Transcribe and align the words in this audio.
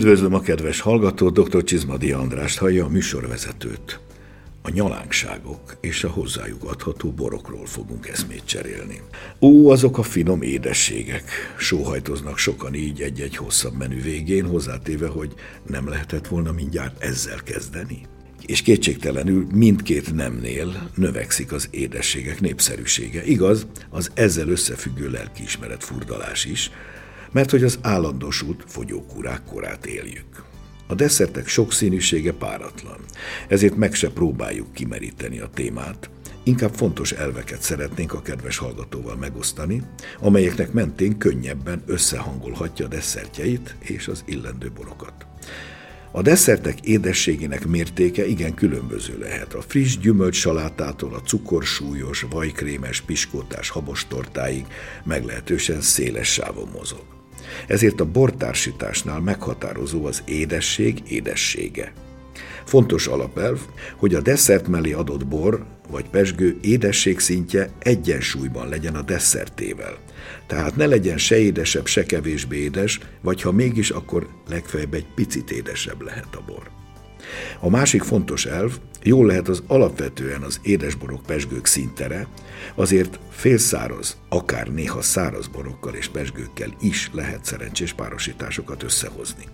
Üdvözlöm 0.00 0.34
a 0.34 0.40
kedves 0.40 0.80
hallgató, 0.80 1.30
dr. 1.30 1.64
Csizmadi 1.64 2.12
Andrást 2.12 2.58
hallja 2.58 2.84
a 2.84 2.88
műsorvezetőt. 2.88 4.00
A 4.62 4.70
nyalánkságok 4.70 5.76
és 5.80 6.04
a 6.04 6.08
hozzájuk 6.10 6.64
adható 6.64 7.10
borokról 7.10 7.66
fogunk 7.66 8.08
eszmét 8.08 8.44
cserélni. 8.44 9.00
Ó, 9.40 9.70
azok 9.70 9.98
a 9.98 10.02
finom 10.02 10.42
édességek. 10.42 11.30
Sóhajtoznak 11.58 12.38
sokan 12.38 12.74
így 12.74 13.00
egy-egy 13.00 13.36
hosszabb 13.36 13.76
menü 13.76 14.02
végén, 14.02 14.46
hozzátéve, 14.46 15.08
hogy 15.08 15.34
nem 15.66 15.88
lehetett 15.88 16.26
volna 16.26 16.52
mindjárt 16.52 17.02
ezzel 17.02 17.42
kezdeni. 17.44 18.00
És 18.46 18.62
kétségtelenül 18.62 19.46
mindkét 19.54 20.14
nemnél 20.14 20.90
növekszik 20.94 21.52
az 21.52 21.68
édességek 21.70 22.40
népszerűsége. 22.40 23.24
Igaz, 23.24 23.66
az 23.90 24.10
ezzel 24.14 24.48
összefüggő 24.48 25.10
lelkiismeret 25.10 25.84
furdalás 25.84 26.44
is, 26.44 26.70
mert 27.32 27.50
hogy 27.50 27.64
az 27.64 27.78
állandósult 27.82 28.64
fogyókúrák 28.66 29.44
korát 29.44 29.86
éljük. 29.86 30.44
A 30.86 30.94
desszertek 30.94 31.48
sokszínűsége 31.48 32.32
páratlan, 32.32 32.98
ezért 33.48 33.76
meg 33.76 33.94
se 33.94 34.10
próbáljuk 34.10 34.72
kimeríteni 34.72 35.38
a 35.38 35.50
témát, 35.54 36.10
inkább 36.42 36.74
fontos 36.74 37.12
elveket 37.12 37.62
szeretnénk 37.62 38.12
a 38.12 38.22
kedves 38.22 38.58
hallgatóval 38.58 39.16
megosztani, 39.16 39.82
amelyeknek 40.20 40.72
mentén 40.72 41.18
könnyebben 41.18 41.82
összehangolhatja 41.86 42.84
a 42.84 42.88
desszertjeit 42.88 43.76
és 43.78 44.08
az 44.08 44.22
illendő 44.26 44.70
borokat. 44.74 45.26
A 46.12 46.22
desszertek 46.22 46.80
édességének 46.80 47.66
mértéke 47.66 48.26
igen 48.26 48.54
különböző 48.54 49.18
lehet. 49.18 49.54
A 49.54 49.60
friss 49.60 49.98
gyümölcs 49.98 50.36
salátától 50.36 51.14
a 51.14 51.20
cukorsúlyos, 51.20 52.26
vajkrémes, 52.30 53.00
piskótás 53.00 53.68
habostortáig 53.68 54.66
meglehetősen 55.04 55.80
széles 55.80 56.32
sávon 56.32 56.68
mozog. 56.72 57.19
Ezért 57.66 58.00
a 58.00 58.10
bortársításnál 58.10 59.20
meghatározó 59.20 60.04
az 60.06 60.22
édesség 60.24 61.02
édessége. 61.08 61.92
Fontos 62.64 63.06
alapelv, 63.06 63.60
hogy 63.96 64.14
a 64.14 64.20
desszert 64.20 64.68
mellé 64.68 64.92
adott 64.92 65.26
bor 65.26 65.64
vagy 65.90 66.08
pesgő 66.10 66.58
édesség 66.60 67.18
szintje 67.18 67.70
egyensúlyban 67.78 68.68
legyen 68.68 68.94
a 68.94 69.02
desszertével. 69.02 69.98
Tehát 70.46 70.76
ne 70.76 70.86
legyen 70.86 71.18
se 71.18 71.38
édesebb, 71.38 71.86
se 71.86 72.02
kevésbé 72.02 72.56
édes, 72.56 73.00
vagy 73.20 73.42
ha 73.42 73.52
mégis, 73.52 73.90
akkor 73.90 74.28
legfeljebb 74.48 74.94
egy 74.94 75.06
picit 75.14 75.50
édesebb 75.50 76.00
lehet 76.00 76.34
a 76.34 76.42
bor. 76.46 76.79
A 77.60 77.70
másik 77.70 78.02
fontos 78.02 78.46
elv, 78.46 78.78
jól 79.02 79.26
lehet 79.26 79.48
az 79.48 79.62
alapvetően 79.66 80.42
az 80.42 80.60
édesborok 80.62 81.22
pesgők 81.26 81.66
szintere, 81.66 82.26
azért 82.74 83.18
félszáraz, 83.30 84.16
akár 84.28 84.68
néha 84.68 85.02
száraz 85.02 85.46
borokkal 85.46 85.94
és 85.94 86.08
pesgőkkel 86.08 86.74
is 86.80 87.10
lehet 87.12 87.44
szerencsés 87.44 87.92
párosításokat 87.92 88.82
összehozni. 88.82 89.44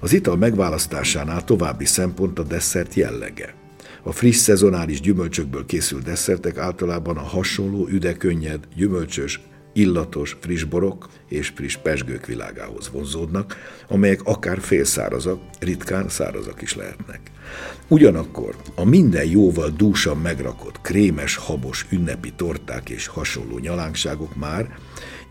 Az 0.00 0.12
ital 0.12 0.36
megválasztásánál 0.36 1.44
további 1.44 1.84
szempont 1.84 2.38
a 2.38 2.42
desszert 2.42 2.94
jellege. 2.94 3.54
A 4.02 4.12
friss 4.12 4.36
szezonális 4.36 5.00
gyümölcsökből 5.00 5.66
készült 5.66 6.02
desszertek 6.02 6.56
általában 6.56 7.16
a 7.16 7.22
hasonló 7.22 7.88
üdekönnyed, 7.88 8.68
gyümölcsös, 8.76 9.40
illatos, 9.78 10.36
friss 10.40 10.64
borok 10.64 11.08
és 11.28 11.52
friss 11.54 11.76
pesgők 11.76 12.26
világához 12.26 12.90
vonzódnak, 12.90 13.56
amelyek 13.88 14.20
akár 14.24 14.60
félszárazak, 14.60 15.40
ritkán 15.60 16.08
szárazak 16.08 16.62
is 16.62 16.74
lehetnek. 16.74 17.20
Ugyanakkor 17.88 18.56
a 18.74 18.84
minden 18.84 19.24
jóval 19.24 19.70
dúsan 19.76 20.18
megrakott, 20.18 20.80
krémes, 20.80 21.36
habos 21.36 21.86
ünnepi 21.90 22.32
torták 22.36 22.88
és 22.88 23.06
hasonló 23.06 23.58
nyalánkságok 23.58 24.36
már 24.36 24.78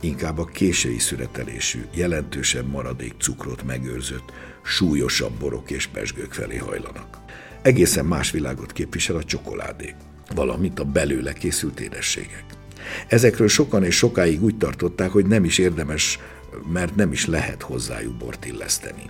inkább 0.01 0.37
a 0.37 0.45
késői 0.45 0.99
szüretelésű, 0.99 1.79
jelentősen 1.93 2.65
maradék 2.65 3.13
cukrot 3.19 3.63
megőrzött, 3.63 4.31
súlyosabb 4.63 5.39
borok 5.39 5.71
és 5.71 5.87
pesgők 5.87 6.33
felé 6.33 6.57
hajlanak. 6.57 7.17
Egészen 7.61 8.05
más 8.05 8.31
világot 8.31 8.71
képvisel 8.71 9.15
a 9.15 9.23
csokoládé, 9.23 9.95
valamint 10.35 10.79
a 10.79 10.83
belőle 10.83 11.33
készült 11.33 11.79
édességek. 11.79 12.56
Ezekről 13.07 13.47
sokan 13.47 13.83
és 13.83 13.95
sokáig 13.95 14.43
úgy 14.43 14.57
tartották, 14.57 15.09
hogy 15.09 15.25
nem 15.25 15.43
is 15.43 15.57
érdemes, 15.57 16.19
mert 16.71 16.95
nem 16.95 17.11
is 17.11 17.25
lehet 17.25 17.61
hozzájuk 17.61 18.17
bort 18.17 18.45
illeszteni. 18.45 19.03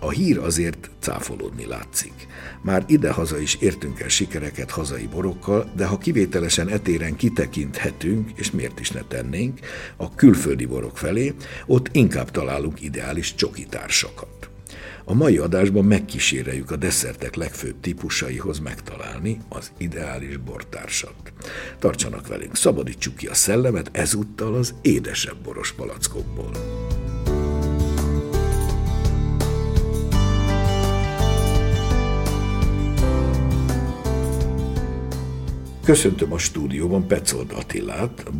A 0.00 0.10
hír 0.10 0.38
azért 0.38 0.90
cáfolódni 1.00 1.66
látszik. 1.66 2.26
Már 2.62 2.84
idehaza 2.86 3.38
is 3.38 3.54
értünk 3.54 4.00
el 4.00 4.08
sikereket 4.08 4.70
hazai 4.70 5.06
borokkal, 5.06 5.72
de 5.76 5.86
ha 5.86 5.98
kivételesen 5.98 6.68
etéren 6.68 7.16
kitekinthetünk, 7.16 8.30
és 8.34 8.50
miért 8.50 8.80
is 8.80 8.90
ne 8.90 9.02
tennénk, 9.08 9.58
a 9.96 10.14
külföldi 10.14 10.66
borok 10.66 10.98
felé, 10.98 11.34
ott 11.66 11.88
inkább 11.92 12.30
találunk 12.30 12.82
ideális 12.82 13.34
csokitársakat. 13.34 14.47
A 15.10 15.14
mai 15.14 15.36
adásban 15.36 15.84
megkíséreljük 15.84 16.70
a 16.70 16.76
desszertek 16.76 17.34
legfőbb 17.34 17.80
típusaihoz 17.80 18.58
megtalálni 18.58 19.38
az 19.48 19.72
ideális 19.76 20.36
bortársat. 20.36 21.32
Tartsanak 21.78 22.26
velünk, 22.26 22.56
szabadítsuk 22.56 23.16
ki 23.16 23.26
a 23.26 23.34
szellemet 23.34 23.90
ezúttal 23.92 24.54
az 24.54 24.74
édesebb 24.82 25.36
boros 25.36 25.72
palackokból. 25.72 26.50
Köszöntöm 35.84 36.32
a 36.32 36.38
stúdióban 36.38 37.06
Petzold 37.06 37.52
Attilát, 37.52 38.22
a 38.26 38.30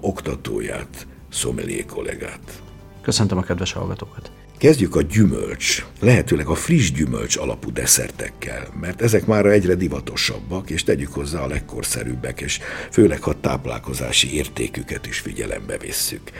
oktatóját, 0.00 1.06
szomelié 1.28 1.84
kollégát. 1.84 2.62
Köszöntöm 3.02 3.38
a 3.38 3.42
kedves 3.42 3.72
hallgatókat. 3.72 4.35
Kezdjük 4.58 4.96
a 4.96 5.02
gyümölcs, 5.02 5.86
lehetőleg 6.00 6.46
a 6.46 6.54
friss 6.54 6.92
gyümölcs 6.92 7.36
alapú 7.36 7.72
desszertekkel, 7.72 8.66
mert 8.80 9.02
ezek 9.02 9.26
már 9.26 9.46
egyre 9.46 9.74
divatosabbak, 9.74 10.70
és 10.70 10.84
tegyük 10.84 11.12
hozzá 11.12 11.40
a 11.40 11.46
legkorszerűbbek, 11.46 12.40
és 12.40 12.60
főleg 12.90 13.22
ha 13.22 13.40
táplálkozási 13.40 14.34
értéküket 14.34 15.06
is 15.06 15.18
figyelembe 15.18 15.78
vesszük. 15.78 16.30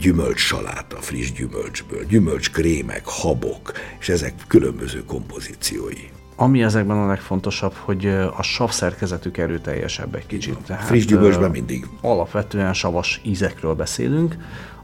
Gyümölcs 0.00 0.40
saláta, 0.40 0.96
friss 0.96 1.32
gyümölcsből, 1.32 2.04
gyümölcs 2.04 2.50
krémek, 2.50 3.02
habok, 3.04 3.72
és 4.00 4.08
ezek 4.08 4.32
különböző 4.46 5.04
kompozíciói. 5.04 6.08
Ami 6.36 6.62
ezekben 6.62 6.96
a 6.96 7.06
legfontosabb, 7.06 7.72
hogy 7.72 8.06
a 8.36 8.42
sav 8.42 8.70
szerkezetük 8.70 9.38
erőteljesebb 9.38 10.14
egy 10.14 10.26
kicsit. 10.26 10.56
Tehát, 10.66 10.84
friss 10.84 11.04
gyümölcsben 11.04 11.50
mindig. 11.50 11.86
Alapvetően 12.00 12.74
savas 12.74 13.20
ízekről 13.24 13.74
beszélünk, 13.74 14.36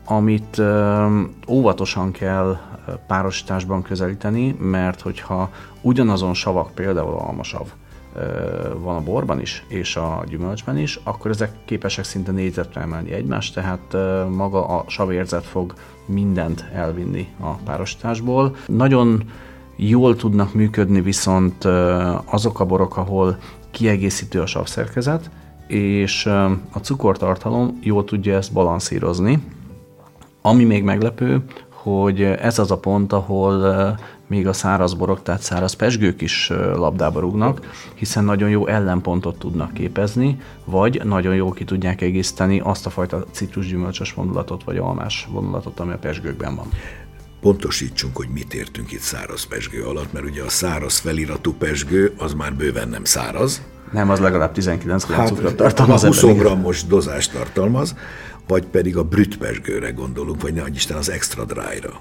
amit 0.04 0.62
óvatosan 1.48 2.12
kell 2.12 2.58
párosításban 3.06 3.82
közelíteni, 3.82 4.56
mert 4.58 5.00
hogyha 5.00 5.50
ugyanazon 5.80 6.34
savak, 6.34 6.70
például 6.74 7.14
almasav, 7.14 7.66
van 8.78 8.96
a 8.96 9.00
borban 9.00 9.40
is, 9.40 9.64
és 9.68 9.96
a 9.96 10.24
gyümölcsben 10.28 10.78
is, 10.78 11.00
akkor 11.04 11.30
ezek 11.30 11.52
képesek 11.64 12.04
szinte 12.04 12.32
négyzetre 12.32 12.80
emelni 12.80 13.12
egymást, 13.12 13.54
tehát 13.54 13.96
maga 14.30 14.66
a 14.66 14.84
savérzet 14.86 15.44
fog 15.44 15.74
mindent 16.06 16.64
elvinni 16.74 17.28
a 17.40 17.50
párosításból. 17.50 18.56
Nagyon 18.66 19.22
jól 19.76 20.16
tudnak 20.16 20.54
működni 20.54 21.00
viszont 21.00 21.64
azok 22.24 22.60
a 22.60 22.64
borok, 22.64 22.96
ahol 22.96 23.38
kiegészítő 23.70 24.40
a 24.40 24.46
savszerkezet, 24.46 25.30
és 25.66 26.26
a 26.72 26.78
cukortartalom 26.80 27.78
jól 27.82 28.04
tudja 28.04 28.36
ezt 28.36 28.52
balanszírozni. 28.52 29.42
Ami 30.42 30.64
még 30.64 30.82
meglepő, 30.82 31.44
hogy 31.82 32.22
ez 32.22 32.58
az 32.58 32.70
a 32.70 32.78
pont, 32.78 33.12
ahol 33.12 33.98
még 34.26 34.46
a 34.46 34.52
száraz 34.52 34.94
borok, 34.94 35.22
tehát 35.22 35.42
száraz 35.42 35.72
pesgők 35.72 36.20
is 36.20 36.48
labdába 36.74 37.20
rúgnak, 37.20 37.60
hiszen 37.94 38.24
nagyon 38.24 38.48
jó 38.48 38.66
ellenpontot 38.66 39.38
tudnak 39.38 39.72
képezni, 39.72 40.40
vagy 40.64 41.00
nagyon 41.04 41.34
jó 41.34 41.52
ki 41.52 41.64
tudják 41.64 42.00
egészíteni 42.00 42.60
azt 42.64 42.86
a 42.86 42.90
fajta 42.90 43.24
citrusgyümölcsös 43.30 44.12
vonulatot, 44.12 44.64
vagy 44.64 44.76
almás 44.76 45.28
vonulatot, 45.30 45.80
ami 45.80 45.92
a 45.92 45.98
pesgőkben 45.98 46.54
van. 46.54 46.68
Pontosítsunk, 47.40 48.16
hogy 48.16 48.28
mit 48.28 48.54
értünk 48.54 48.92
itt 48.92 49.00
száraz 49.00 49.44
pesgő 49.44 49.84
alatt, 49.84 50.12
mert 50.12 50.24
ugye 50.24 50.42
a 50.42 50.48
száraz 50.48 50.98
feliratú 50.98 51.52
pesgő 51.52 52.14
az 52.18 52.34
már 52.34 52.54
bőven 52.54 52.88
nem 52.88 53.04
száraz. 53.04 53.62
Nem, 53.92 54.10
az 54.10 54.18
legalább 54.18 54.52
19 54.52 55.06
hát, 55.06 55.26
cukrot 55.26 55.56
tartalmaz. 55.56 56.04
20 56.04 56.20
grammos 56.20 56.84
dozást 56.84 57.32
tartalmaz, 57.32 57.94
vagy 58.50 58.66
pedig 58.66 58.96
a 58.96 59.04
brütpesgőre 59.04 59.90
gondolunk, 59.90 60.42
vagy 60.42 60.54
ne 60.54 60.62
Isten 60.74 60.96
az 60.96 61.10
extra 61.10 61.44
dry-ra. 61.44 62.00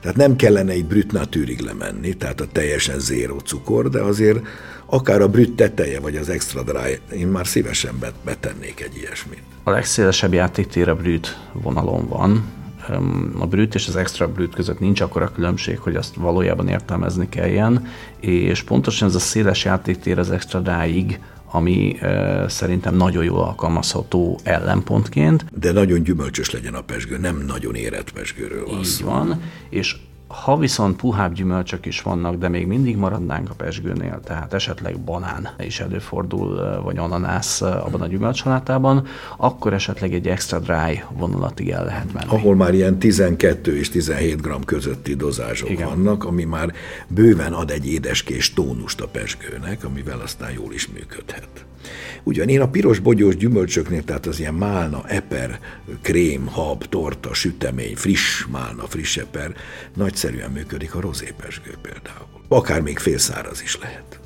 Tehát 0.00 0.16
nem 0.16 0.36
kellene 0.36 0.72
egy 0.72 0.84
brüt 0.84 1.12
natűrig 1.12 1.60
lemenni, 1.60 2.14
tehát 2.14 2.40
a 2.40 2.46
teljesen 2.52 2.98
zéró 2.98 3.38
cukor, 3.38 3.88
de 3.88 4.00
azért 4.00 4.46
akár 4.86 5.20
a 5.20 5.28
brüt 5.28 5.56
teteje, 5.56 6.00
vagy 6.00 6.16
az 6.16 6.28
extra 6.28 6.62
dry, 6.62 6.98
én 7.18 7.26
már 7.26 7.46
szívesen 7.46 7.98
betennék 8.24 8.80
egy 8.80 8.96
ilyesmit. 8.96 9.42
A 9.62 9.70
legszélesebb 9.70 10.32
játéktér 10.32 10.88
a 10.88 10.96
brüt 10.96 11.38
vonalon 11.52 12.08
van. 12.08 12.44
A 13.38 13.46
brüt 13.46 13.74
és 13.74 13.88
az 13.88 13.96
extra 13.96 14.32
brüt 14.32 14.54
között 14.54 14.80
nincs 14.80 15.00
akkora 15.00 15.32
különbség, 15.32 15.78
hogy 15.78 15.96
azt 15.96 16.14
valójában 16.14 16.68
értelmezni 16.68 17.28
kelljen, 17.28 17.86
és 18.20 18.62
pontosan 18.62 19.08
ez 19.08 19.14
a 19.14 19.18
széles 19.18 19.64
játéktér 19.64 20.18
az 20.18 20.30
extra 20.30 20.60
dryig 20.60 21.20
ami 21.50 21.96
e, 22.00 22.44
szerintem 22.48 22.94
nagyon 22.94 23.24
jól 23.24 23.40
alkalmazható 23.40 24.38
ellenpontként. 24.42 25.44
De 25.58 25.72
nagyon 25.72 26.02
gyümölcsös 26.02 26.50
legyen 26.50 26.74
a 26.74 26.80
pesgő, 26.80 27.18
nem 27.18 27.44
nagyon 27.46 27.74
érett 27.74 28.12
pesgőről 28.12 28.66
van 28.66 28.78
Így 28.78 29.02
van, 29.04 29.40
és 29.68 29.96
Ha 30.28 30.56
viszont 30.56 30.96
puhább 30.96 31.32
gyümölcsök 31.32 31.86
is 31.86 32.02
vannak, 32.02 32.36
de 32.36 32.48
még 32.48 32.66
mindig 32.66 32.96
maradnánk 32.96 33.50
a 33.50 33.54
pesgőnél, 33.54 34.20
tehát 34.24 34.54
esetleg 34.54 34.98
banán 34.98 35.48
is 35.58 35.80
előfordul, 35.80 36.80
vagy 36.82 36.96
ananász 36.96 37.60
abban 37.60 38.00
a 38.00 38.06
gyümölcsalátában, 38.06 39.06
akkor 39.36 39.72
esetleg 39.72 40.14
egy 40.14 40.28
extra 40.28 40.58
dry 40.58 41.02
vonulatig 41.10 41.70
el 41.70 41.84
lehet 41.84 42.12
menni. 42.12 42.26
Ahol 42.30 42.54
már 42.54 42.74
ilyen 42.74 42.98
12 42.98 43.76
és 43.78 43.88
17 43.88 44.40
g 44.42 44.64
közötti 44.64 45.14
dozázsok 45.14 45.70
Igen. 45.70 45.88
vannak, 45.88 46.24
ami 46.24 46.44
már 46.44 46.72
bőven 47.06 47.52
ad 47.52 47.70
egy 47.70 47.86
édeskés 47.86 48.52
tónust 48.52 49.00
a 49.00 49.08
pesgőnek, 49.08 49.84
amivel 49.84 50.20
aztán 50.20 50.50
jól 50.50 50.72
is 50.72 50.88
működhet. 50.88 51.48
Ugyan 52.22 52.48
én 52.48 52.60
a 52.60 52.68
piros 52.68 52.98
bogyós 52.98 53.36
gyümölcsöknél, 53.36 54.04
tehát 54.04 54.26
az 54.26 54.40
ilyen 54.40 54.54
málna, 54.54 55.02
eper, 55.06 55.58
krém, 56.02 56.46
hab, 56.46 56.84
torta, 56.84 57.34
sütemény, 57.34 57.96
friss 57.96 58.46
málna, 58.46 58.86
friss 58.86 59.16
eper, 59.16 59.54
nagyszerűen 60.22 60.50
működik 60.50 60.94
a 60.94 61.00
rozépesgő 61.00 61.74
például. 61.82 62.26
Akár 62.48 62.80
még 62.80 62.98
félszáraz 62.98 63.62
is 63.62 63.78
lehet. 63.78 64.20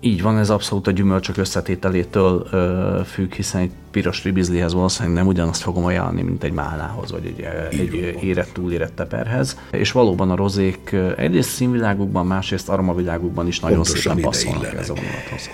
Így 0.00 0.22
van, 0.22 0.38
ez 0.38 0.50
abszolút 0.50 0.86
a 0.86 0.90
gyümölcsök 0.90 1.36
összetételétől 1.36 2.46
ö, 2.50 3.00
függ, 3.06 3.34
hiszen 3.34 3.60
egy 3.60 3.70
piros 3.90 4.24
ribizlihez 4.24 4.72
valószínűleg 4.74 5.16
nem 5.16 5.26
ugyanazt 5.26 5.62
fogom 5.62 5.84
ajánlani, 5.84 6.22
mint 6.22 6.44
egy 6.44 6.52
málához, 6.52 7.10
vagy 7.10 7.26
egy, 7.26 7.40
egy 7.80 8.18
érett, 8.22 8.52
túlérett 8.52 8.94
teperhez. 8.94 9.58
És 9.70 9.92
valóban 9.92 10.30
a 10.30 10.36
rozék 10.36 10.96
egyrészt 11.16 11.50
színvilágukban, 11.50 12.26
másrészt 12.26 12.68
aromavilágukban 12.68 13.46
is 13.46 13.60
nagyon 13.60 13.76
Pontosan 13.76 14.16
szépen 14.16 14.30
passzolnak 14.30 14.74
ez 14.74 14.90
a 14.90 14.94
vonathoz. 14.94 15.48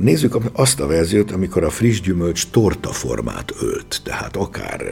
Nézzük 0.00 0.36
azt 0.52 0.80
a 0.80 0.86
verziót, 0.86 1.30
amikor 1.30 1.64
a 1.64 1.70
friss 1.70 2.00
gyümölcs 2.00 2.46
torta 2.50 2.92
formát 2.92 3.52
ölt, 3.60 4.00
tehát 4.04 4.36
akár 4.36 4.84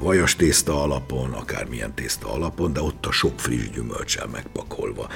vajas 0.00 0.36
tészta 0.36 0.82
alapon, 0.82 1.32
akár 1.32 1.66
milyen 1.68 1.94
tészta 1.94 2.32
alapon, 2.32 2.72
de 2.72 2.82
ott 2.82 3.06
a 3.06 3.12
sok 3.12 3.40
friss 3.40 3.70
gyümölcsel 3.70 4.26
megpakolva. 4.32 5.08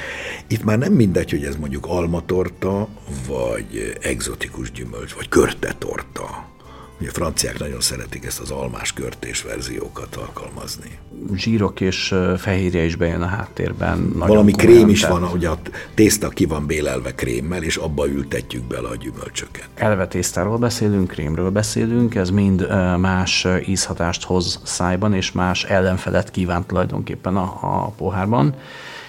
Itt 0.46 0.64
már 0.64 0.78
nem 0.78 0.92
mindegy, 0.92 1.30
hogy 1.30 1.44
ez 1.44 1.56
mondjuk 1.56 1.86
almatorta, 1.86 2.88
vagy 3.26 3.96
egzotikus 4.00 4.72
gyümölcs, 4.72 5.12
vagy 5.12 5.28
körte 5.28 5.74
torta 5.78 6.54
Ugye 7.00 7.08
a 7.08 7.12
franciák 7.12 7.58
nagyon 7.58 7.80
szeretik 7.80 8.24
ezt 8.24 8.40
az 8.40 8.50
almás 8.50 8.92
körtés 8.92 9.42
verziókat 9.42 10.16
alkalmazni. 10.16 10.98
Zsírok 11.34 11.80
és 11.80 12.14
fehérje 12.36 12.84
is 12.84 12.96
bejön 12.96 13.22
a 13.22 13.26
háttérben. 13.26 14.12
Valami 14.14 14.52
krém 14.52 14.88
is 14.88 15.04
van, 15.04 15.22
hogy 15.22 15.44
a 15.44 15.58
tészta 15.94 16.28
ki 16.28 16.44
van 16.44 16.66
bélelve 16.66 17.14
krémmel, 17.14 17.62
és 17.62 17.76
abba 17.76 18.08
ültetjük 18.08 18.64
bele 18.64 18.88
a 18.88 18.96
gyümölcsöket. 18.96 19.68
Elve 19.74 20.06
tésztáról 20.06 20.58
beszélünk, 20.58 21.08
krémről 21.08 21.50
beszélünk, 21.50 22.14
ez 22.14 22.30
mind 22.30 22.68
más 22.98 23.46
ízhatást 23.66 24.24
hoz 24.24 24.60
szájban, 24.64 25.14
és 25.14 25.32
más 25.32 25.64
ellenfelet 25.64 26.30
kívánt 26.30 26.66
tulajdonképpen 26.66 27.36
a, 27.36 27.58
a 27.60 27.92
pohárban. 27.96 28.54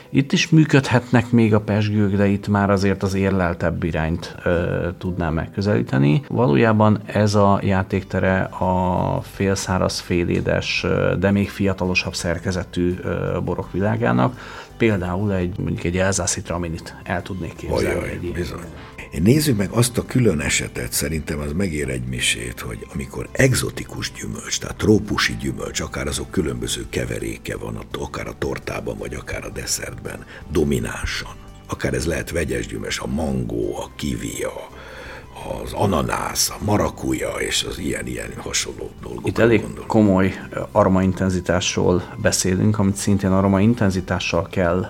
Itt 0.10 0.32
is 0.32 0.50
működhetnek 0.50 1.32
még 1.32 1.54
a 1.54 1.60
pesgők, 1.60 2.16
de 2.16 2.28
itt 2.28 2.48
már 2.48 2.70
azért 2.70 3.04
az 3.04 3.14
érleltebb 3.14 3.84
irányt 3.84 4.36
ö, 4.44 4.88
tudnám 4.98 5.34
megközelíteni. 5.34 6.22
Valójában 6.28 7.00
ez 7.06 7.36
a 7.36 7.60
játéktere 7.64 8.40
a 8.42 9.22
félszáraz, 9.22 10.00
félédes, 10.00 10.86
de 11.20 11.32
még 11.32 11.50
fiatalosabb 11.50 12.16
szerkezetű 12.16 12.96
borok 13.44 13.72
világának. 13.72 14.40
Például 14.78 15.34
egy 15.34 15.58
mondjuk 15.58 15.84
egy 15.84 15.98
elzászi 15.98 16.42
traminit 16.42 16.96
el 17.04 17.22
tudnék 17.22 17.56
képzelni. 17.56 17.86
Ajaj, 17.86 18.10
egy 18.10 18.32
bizony. 18.32 18.66
Nézzük 19.12 19.58
meg 19.58 19.70
azt 19.72 19.98
a 19.98 20.06
külön 20.06 20.40
esetet, 20.40 20.92
szerintem 20.92 21.40
az 21.40 21.52
megér 21.52 21.90
egy 21.90 22.06
misét, 22.06 22.60
hogy 22.60 22.88
amikor 22.94 23.30
egzotikus 23.32 24.12
gyümölcs, 24.12 24.60
tehát 24.60 24.78
trópusi 24.78 25.36
gyümölcs, 25.40 25.80
akár 25.80 26.08
azok 26.08 26.32
különböző 26.32 26.86
keveréke 26.90 27.58
van, 27.58 27.80
akár 28.00 28.28
a 28.28 28.38
tortában, 28.38 28.98
vagy 28.98 29.14
akár 29.14 29.46
a 29.46 29.50
desszertben, 29.50 30.26
dominánsan. 30.52 31.36
Akár 31.68 31.94
ez 31.94 32.06
lehet 32.06 32.32
vegyes 32.32 32.68
gyümölcs, 32.68 33.00
a 33.00 33.08
mangó, 33.08 33.78
a 33.78 33.92
kivi, 33.96 34.44
a, 34.44 34.70
az 35.64 35.74
ananász, 35.74 36.50
a 36.50 36.64
marakuja 36.64 37.30
és 37.30 37.66
az 37.70 37.80
ilyen-ilyen 37.80 38.34
hasonló 38.38 38.90
dolgok. 39.02 39.28
Itt 39.28 39.38
elég 39.38 39.62
gondolom. 39.62 39.88
komoly 39.88 40.34
aromaintenzitásról 40.72 42.04
beszélünk, 42.16 42.80
amit 42.80 42.96
szintén 42.96 43.32
aromaintenzitással 43.32 44.48
kell 44.52 44.86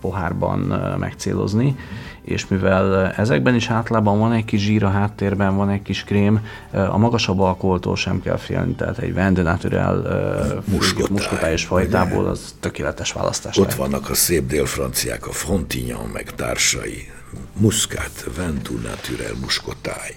pohárban 0.00 0.58
megcélozni, 0.98 1.76
és 2.22 2.48
mivel 2.48 3.12
ezekben 3.12 3.54
is 3.54 3.68
általában 3.68 4.18
van 4.18 4.32
egy 4.32 4.44
kis 4.44 4.60
zsír 4.60 4.84
a 4.84 4.90
háttérben, 4.90 5.56
van 5.56 5.68
egy 5.68 5.82
kis 5.82 6.04
krém, 6.04 6.44
a 6.72 6.98
magasabb 6.98 7.40
alkoholtól 7.40 7.96
sem 7.96 8.22
kell 8.22 8.36
félni, 8.36 8.72
tehát 8.72 8.98
egy 8.98 9.14
Vende 9.14 9.42
Naturel 9.42 10.02
muskotályos 11.10 11.64
fajtából 11.64 12.26
az 12.26 12.54
tökéletes 12.60 13.12
választás. 13.12 13.56
Ott 13.56 13.64
lehet. 13.64 13.78
vannak 13.78 14.10
a 14.10 14.14
szép 14.14 14.46
dél-franciák, 14.46 15.26
a 15.26 15.32
Frontignan 15.32 16.08
meg 16.12 16.34
társai, 16.34 17.10
muszkát, 17.56 18.24
Ventu 18.36 18.74
Naturel 18.74 19.34
muskotály. 19.40 20.16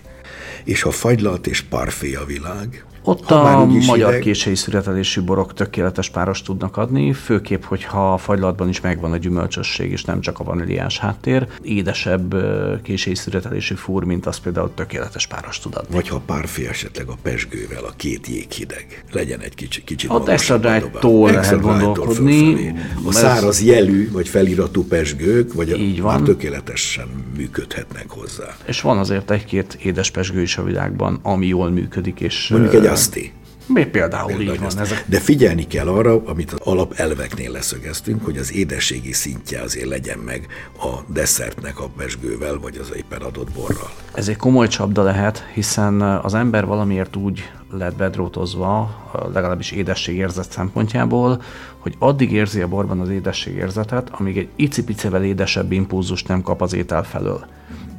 És 0.63 0.81
ha 0.81 0.91
fagylalt 0.91 1.47
és 1.47 1.61
parfé 1.61 2.15
a 2.15 2.25
világ, 2.25 2.85
ott 3.03 3.25
ha 3.25 3.35
a 3.35 3.65
magyar 3.65 4.07
hideg... 4.07 4.19
késői 4.19 4.55
születelésű 4.55 5.21
borok 5.21 5.53
tökéletes 5.53 6.09
páros 6.09 6.41
tudnak 6.41 6.77
adni, 6.77 7.13
főképp, 7.13 7.63
hogyha 7.63 8.13
a 8.13 8.17
fagylatban 8.17 8.69
is 8.69 8.81
megvan 8.81 9.11
a 9.11 9.17
gyümölcsösség, 9.17 9.91
és 9.91 10.03
nem 10.03 10.21
csak 10.21 10.39
a 10.39 10.43
vaníliás 10.43 10.99
háttér. 10.99 11.47
Édesebb 11.61 12.35
késői 12.83 13.15
születelésű 13.15 13.75
fúr, 13.75 14.03
mint 14.03 14.25
az 14.25 14.37
például 14.37 14.71
tökéletes 14.75 15.27
páros 15.27 15.59
tud 15.59 15.75
adni. 15.75 15.95
Vagy 15.95 16.07
ha 16.07 16.21
párfi 16.25 16.67
esetleg 16.67 17.07
a 17.07 17.15
pesgővel, 17.21 17.83
a 17.83 17.93
két 17.95 18.27
jéghideg. 18.27 19.03
Legyen 19.11 19.39
egy 19.39 19.55
kicsi, 19.55 19.83
kicsit 19.83 20.09
Ott 20.09 20.27
extra 20.27 20.57
dry 20.57 20.83
tól 20.99 21.31
lehet 21.31 21.61
gondolkodni. 21.61 22.73
A 23.07 23.11
száraz 23.11 23.63
jelű, 23.63 24.11
vagy 24.11 24.27
feliratú 24.27 24.83
pesgők, 24.83 25.53
vagy 25.53 25.79
Így 25.79 26.01
van. 26.01 26.13
már 26.13 26.21
tökéletesen 26.21 27.07
működhetnek 27.37 28.05
hozzá. 28.09 28.55
És 28.65 28.81
van 28.81 28.97
azért 28.97 29.31
egy-két 29.31 29.77
édes 29.83 30.11
pesgő 30.11 30.41
is 30.41 30.57
a 30.57 30.63
világban, 30.63 31.19
ami 31.21 31.47
jól 31.47 31.69
működik, 31.69 32.19
és 32.19 32.47
Mondjuk 32.47 32.73
egy 32.73 32.85
fogyaszti. 32.91 33.31
Mi 33.65 33.85
például 33.85 34.41
így 34.41 34.59
van. 34.59 34.79
Ezek... 34.79 35.05
De 35.07 35.19
figyelni 35.19 35.67
kell 35.67 35.87
arra, 35.87 36.21
amit 36.25 36.51
az 36.51 36.59
alapelveknél 36.63 37.51
leszögeztünk, 37.51 38.25
hogy 38.25 38.37
az 38.37 38.53
édességi 38.53 39.13
szintje 39.13 39.61
azért 39.61 39.87
legyen 39.87 40.17
meg 40.17 40.47
a 40.79 41.13
desszertnek 41.13 41.79
a 41.79 41.89
pesgővel, 41.97 42.59
vagy 42.59 42.77
az 42.77 42.91
éppen 42.95 43.21
adott 43.21 43.51
borral. 43.51 43.91
Ez 44.13 44.27
egy 44.27 44.35
komoly 44.35 44.67
csapda 44.67 45.03
lehet, 45.03 45.45
hiszen 45.53 46.01
az 46.01 46.33
ember 46.33 46.65
valamiért 46.65 47.15
úgy 47.15 47.51
lett 47.71 47.95
bedrótozva, 47.95 48.89
legalábbis 49.33 49.71
édességérzet 49.71 50.51
szempontjából, 50.51 51.41
hogy 51.77 51.95
addig 51.99 52.31
érzi 52.31 52.61
a 52.61 52.67
borban 52.67 52.99
az 52.99 53.09
édességérzetet, 53.09 54.09
amíg 54.11 54.37
egy 54.37 54.49
icipicivel 54.55 55.23
édesebb 55.23 55.71
impulzust 55.71 56.27
nem 56.27 56.41
kap 56.41 56.61
az 56.61 56.73
étel 56.73 57.03
felől. 57.03 57.45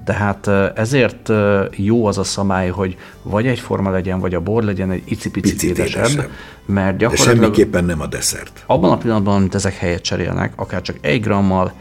Tehát 0.05 0.49
ezért 0.79 1.33
jó 1.71 2.07
az 2.07 2.19
a 2.19 2.25
szabály, 2.25 2.69
hogy 2.69 2.97
vagy 3.23 3.47
egyforma 3.47 3.91
legyen, 3.91 4.21
vagy 4.21 4.35
a 4.35 4.41
bor 4.41 4.63
legyen 4.63 4.91
egy 4.91 5.03
icipicit 5.05 5.63
édesebb, 5.63 6.05
édesebb, 6.05 6.31
mert 6.67 6.97
gyakorlatilag... 6.97 7.39
De 7.39 7.45
semmiképpen 7.45 7.85
nem 7.85 8.01
a 8.01 8.07
desszert. 8.07 8.65
Abban 8.67 8.91
a 8.91 8.97
pillanatban, 8.97 9.35
amit 9.35 9.55
ezek 9.55 9.77
helyet 9.77 10.03
cserélnek, 10.03 10.53
akár 10.57 10.83
csak 10.83 10.97
egy 11.01 11.21
grammal 11.21 11.73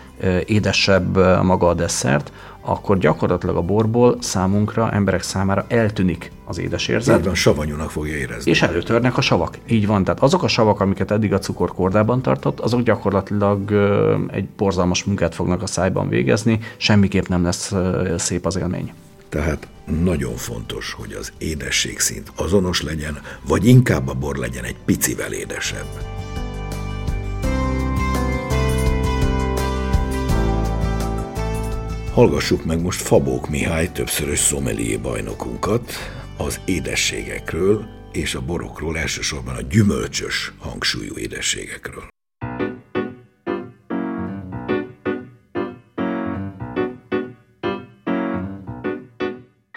édesebb 0.45 1.17
maga 1.43 1.67
a 1.67 1.73
desszert, 1.73 2.31
akkor 2.62 2.98
gyakorlatilag 2.98 3.56
a 3.56 3.62
borból 3.62 4.18
számunkra, 4.20 4.91
emberek 4.91 5.22
számára 5.22 5.65
eltűnik 5.68 6.32
az 6.46 6.60
édes 6.60 6.88
érzet. 6.88 7.18
Így 7.18 7.25
van, 7.25 7.36
savanyúnak 7.36 7.91
fogja 7.91 8.15
érezni. 8.15 8.51
És 8.51 8.62
előtörnek 8.62 9.18
a 9.18 9.22
savak. 9.22 9.58
Így 9.68 9.88
van, 9.88 10.03
tehát 10.03 10.22
azok 10.22 10.44
a 10.44 10.48
savak, 10.48 10.80
amiket 10.80 11.12
eddig 11.12 11.34
a 11.34 11.39
cukor 11.39 11.74
kordában 11.74 12.22
tartott, 12.22 12.60
azok 12.60 12.82
gyakorlatilag 12.82 13.72
egy 14.32 14.48
borzalmas 14.58 15.03
munkát 15.03 15.36
fognak 15.36 15.62
a 15.62 15.68
szájban 15.68 16.10
végezni, 16.10 16.60
semmiképp 16.77 17.25
nem 17.25 17.44
lesz 17.44 17.74
szép 18.18 18.46
az 18.46 18.58
élmény. 18.58 18.94
Tehát 19.30 19.68
nagyon 20.03 20.36
fontos, 20.36 20.96
hogy 21.00 21.13
az 21.20 21.34
édesség 21.38 22.00
szint 22.00 22.32
azonos 22.36 22.82
legyen, 22.82 23.18
vagy 23.48 23.68
inkább 23.68 24.08
a 24.08 24.13
bor 24.13 24.36
legyen 24.36 24.63
egy 24.63 24.75
picivel 24.86 25.34
édesebb. 25.34 25.86
Hallgassuk 32.13 32.65
meg 32.65 32.82
most 32.82 33.01
Fabók 33.01 33.50
Mihály 33.50 33.91
többszörös 33.91 34.39
szomelié 34.39 34.98
bajnokunkat 34.98 35.91
az 36.38 36.60
édességekről 36.65 37.86
és 38.12 38.36
a 38.36 38.41
borokról, 38.41 38.98
elsősorban 38.98 39.56
a 39.56 39.62
gyümölcsös 39.62 40.51
hangsúlyú 40.60 41.18
édességekről. 41.18 42.11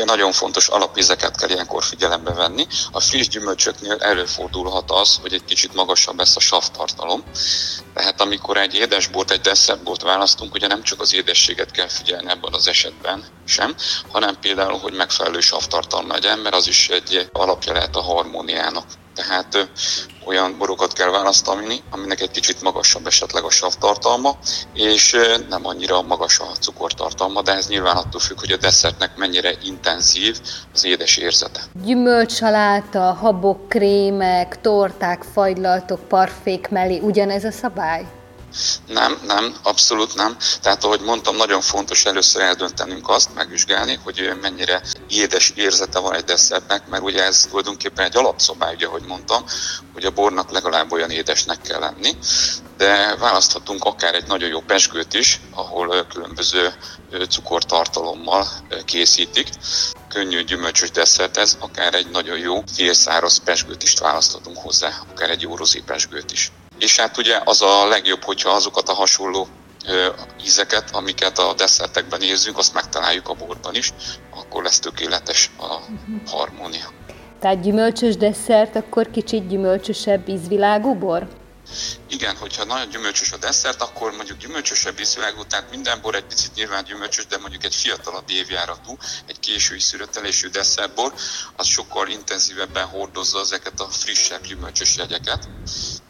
Nagyon 0.05 0.33
fontos 0.33 0.69
alapvizeket 0.69 1.37
kell 1.37 1.49
ilyenkor 1.49 1.85
figyelembe 1.85 2.33
venni. 2.33 2.67
A 2.93 3.01
friss 3.01 3.29
gyümölcsöknél 3.29 3.97
előfordulhat 4.01 4.91
az, 4.91 5.19
hogy 5.23 5.33
egy 5.33 5.45
kicsit 5.45 5.75
magasabb 5.75 6.19
lesz 6.19 6.37
a 6.37 6.41
savtartalom. 6.41 7.25
Tehát 7.95 8.21
amikor 8.21 8.57
egy 8.57 8.75
édesbort, 8.75 9.31
egy 9.31 9.41
desszertbort 9.41 10.03
választunk, 10.03 10.55
ugye 10.55 10.67
nem 10.67 10.83
csak 10.83 11.01
az 11.01 11.15
édességet 11.15 11.71
kell 11.71 11.89
figyelni 11.89 12.31
ebben 12.31 12.53
az 12.53 12.69
esetben 12.69 13.25
sem, 13.47 13.75
hanem 14.09 14.39
például, 14.41 14.79
hogy 14.79 14.93
megfelelő 14.93 15.41
savtartalom 15.41 16.09
legyen, 16.09 16.39
mert 16.39 16.55
az 16.55 16.67
is 16.67 16.89
egy 16.89 17.29
alapja 17.33 17.73
lehet 17.73 17.97
a 17.97 18.03
harmóniának. 18.03 18.87
Tehát 19.15 19.69
olyan 20.27 20.59
borokat 20.59 20.93
kell 20.93 21.11
választani, 21.11 21.83
aminek 21.91 22.21
egy 22.21 22.31
kicsit 22.31 22.63
magasabb 22.63 23.07
esetleg 23.07 23.45
a 23.45 23.51
savtartalma, 23.51 24.37
és 24.75 25.17
nem 25.49 25.67
annyira 25.67 26.03
magas 26.03 26.39
a 26.39 26.47
cukortartalma, 26.61 27.43
de 27.43 27.53
ez 27.53 27.69
nyilván 27.69 27.97
attól 27.97 28.21
függ, 28.21 28.41
hogy 28.41 28.53
a 28.53 28.57
desszertnek 28.57 29.17
mennyire 29.17 29.53
intenzív 29.63 30.41
az 30.73 30.85
édes 30.85 31.17
érzete. 31.17 31.61
Gyümölcsaláta, 31.85 33.13
habok, 33.13 33.69
krémek, 33.69 34.61
torták, 34.61 35.23
fagylaltok, 35.33 36.09
parfék 36.09 36.69
mellé 36.69 36.99
ugyanez 36.99 37.45
a 37.45 37.51
szabály? 37.51 38.07
Nem, 38.87 39.19
nem, 39.27 39.55
abszolút 39.63 40.15
nem. 40.15 40.37
Tehát 40.61 40.85
ahogy 40.85 41.01
mondtam, 41.01 41.37
nagyon 41.37 41.61
fontos 41.61 42.05
először 42.05 42.43
eldöntenünk 42.43 43.09
azt, 43.09 43.35
megvizsgálni, 43.35 44.01
hogy 44.03 44.33
mennyire 44.41 44.83
édes 45.09 45.53
érzete 45.55 45.99
van 45.99 46.15
egy 46.15 46.25
desszertnek, 46.25 46.89
mert 46.89 47.03
ugye 47.03 47.25
ez 47.25 47.47
tulajdonképpen 47.51 48.05
egy 48.05 48.17
alapszabály, 48.17 48.75
ugye, 48.75 48.87
ahogy 48.87 49.05
mondtam, 49.07 49.45
hogy 49.93 50.05
a 50.05 50.11
bornak 50.11 50.51
legalább 50.51 50.93
olyan 50.93 51.11
édesnek 51.11 51.61
kell 51.61 51.81
lenni, 51.81 52.17
de 52.77 53.17
választhatunk 53.17 53.85
akár 53.85 54.15
egy 54.15 54.27
nagyon 54.27 54.49
jó 54.49 54.61
pesgőt 54.61 55.15
is, 55.15 55.41
ahol 55.55 56.07
különböző 56.07 56.75
cukortartalommal 57.29 58.49
készítik. 58.85 59.49
Könnyű 60.09 60.45
gyümölcsös 60.45 60.91
desszert 60.91 61.37
ez, 61.37 61.57
akár 61.61 61.95
egy 61.95 62.11
nagyon 62.11 62.39
jó 62.39 62.63
félszáraz 62.75 63.39
pesgőt 63.39 63.83
is 63.83 63.95
választhatunk 63.95 64.59
hozzá, 64.59 64.91
akár 65.11 65.31
egy 65.31 65.43
jó 65.43 65.57
rozé 65.57 65.83
pesgőt 65.87 66.33
is. 66.33 66.53
És 66.79 66.97
hát 66.99 67.19
ugye 67.19 67.41
az 67.45 67.63
a 67.63 67.89
legjobb, 67.89 68.23
hogyha 68.23 68.51
azokat 68.51 68.89
a 68.89 68.93
hasonló 68.93 69.49
ízeket, 70.45 70.91
amiket 70.93 71.39
a 71.39 71.55
desszertekben 71.57 72.23
érzünk, 72.23 72.59
azt 72.59 72.75
megtaláljuk 72.75 73.29
a 73.29 73.35
borban 73.35 73.75
is, 73.75 73.93
akkor 74.35 74.63
lesz 74.63 74.79
tökéletes 74.79 75.51
a 75.59 75.79
harmónia. 76.31 76.93
Tehát 77.41 77.61
gyümölcsös 77.61 78.17
desszert, 78.17 78.77
akkor 78.77 79.11
kicsit 79.11 79.49
gyümölcsösebb 79.49 80.29
ízvilágú 80.29 80.95
bor? 80.95 81.29
Igen, 82.15 82.37
hogyha 82.37 82.65
nagyon 82.65 82.89
gyümölcsös 82.89 83.33
a 83.33 83.37
desszert, 83.37 83.83
akkor 83.83 84.13
mondjuk 84.13 84.39
gyümölcsösebb 84.39 85.01
ízvilágú, 85.01 85.45
tehát 85.45 85.71
minden 85.71 86.01
bor 86.03 86.15
egy 86.15 86.25
picit 86.25 86.55
nyilván 86.55 86.85
gyümölcsös, 86.85 87.27
de 87.27 87.39
mondjuk 87.39 87.65
egy 87.65 87.75
fiatalabb 87.75 88.31
évjáratú, 88.31 88.97
egy 89.27 89.41
késői 89.41 89.81
szüretelésű 89.81 90.49
desszertbor, 90.49 91.13
az 91.57 91.67
sokkal 91.67 92.09
intenzívebben 92.09 92.87
hordozza 92.87 93.41
ezeket 93.41 93.81
a 93.81 93.89
frissebb 93.89 94.47
gyümölcsös 94.47 94.97
jegyeket, 94.97 95.49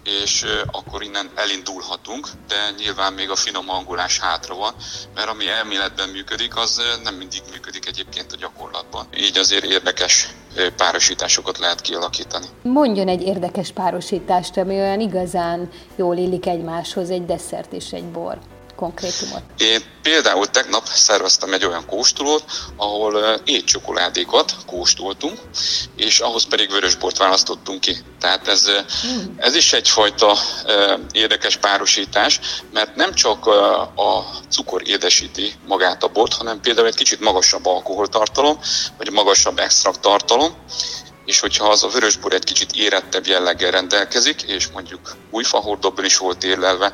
és 0.04 0.44
akkor 0.66 1.02
innen 1.02 1.30
elindulhatunk, 1.34 2.28
de 2.48 2.70
nyilván 2.78 3.12
még 3.12 3.30
a 3.30 3.36
finom 3.36 3.66
hangolás 3.66 4.18
hátra 4.18 4.54
van, 4.54 4.74
mert 5.14 5.28
ami 5.28 5.48
elméletben 5.48 6.08
működik, 6.08 6.56
az 6.56 6.80
nem 7.02 7.14
mindig 7.14 7.42
működik 7.52 7.86
egyébként 7.86 8.32
a 8.32 8.36
gyakorlatban. 8.36 9.06
Így 9.16 9.38
azért 9.38 9.64
érdekes 9.64 10.28
párosításokat 10.76 11.58
lehet 11.58 11.80
kialakítani. 11.80 12.46
Mondjon 12.62 13.08
egy 13.08 13.22
érdekes 13.22 13.70
párosítást, 13.70 14.56
ami 14.56 14.74
olyan 14.74 15.00
igazán 15.00 15.70
jól 15.96 16.16
illik 16.16 16.46
egymáshoz, 16.46 17.10
egy 17.10 17.24
desszert 17.24 17.72
és 17.72 17.90
egy 17.90 18.04
bor 18.04 18.38
konkrétumot? 18.76 19.42
Én 19.58 19.82
például 20.02 20.46
tegnap 20.46 20.86
szerveztem 20.86 21.52
egy 21.52 21.64
olyan 21.64 21.86
kóstolót, 21.86 22.44
ahol 22.76 23.40
étcsokoládékat 23.44 24.56
kóstoltunk, 24.66 25.38
és 25.96 26.18
ahhoz 26.18 26.46
pedig 26.46 26.70
vörösbort 26.70 27.18
választottunk 27.18 27.80
ki. 27.80 27.96
Tehát 28.20 28.48
ez, 28.48 28.66
hmm. 29.02 29.34
ez 29.36 29.54
is 29.54 29.72
egyfajta 29.72 30.36
érdekes 31.12 31.56
párosítás, 31.56 32.40
mert 32.72 32.96
nem 32.96 33.14
csak 33.14 33.46
a 33.96 34.24
cukor 34.48 34.88
édesíti 34.88 35.52
magát 35.66 36.02
a 36.02 36.08
bort, 36.08 36.34
hanem 36.34 36.60
például 36.60 36.86
egy 36.86 36.94
kicsit 36.94 37.20
magasabb 37.20 37.66
alkoholtartalom, 37.66 38.58
vagy 38.96 39.10
magasabb 39.10 39.58
extrakt 39.58 40.00
tartalom, 40.00 40.54
és 41.24 41.40
hogyha 41.40 41.68
az 41.68 41.82
a 41.82 41.88
vörösbor 41.88 42.32
egy 42.32 42.44
kicsit 42.44 42.72
érettebb 42.72 43.26
jelleggel 43.26 43.70
rendelkezik, 43.70 44.42
és 44.42 44.68
mondjuk 44.68 45.16
új 45.30 45.44
fahordóban 45.44 46.04
is 46.04 46.16
volt 46.16 46.44
érlelve, 46.44 46.92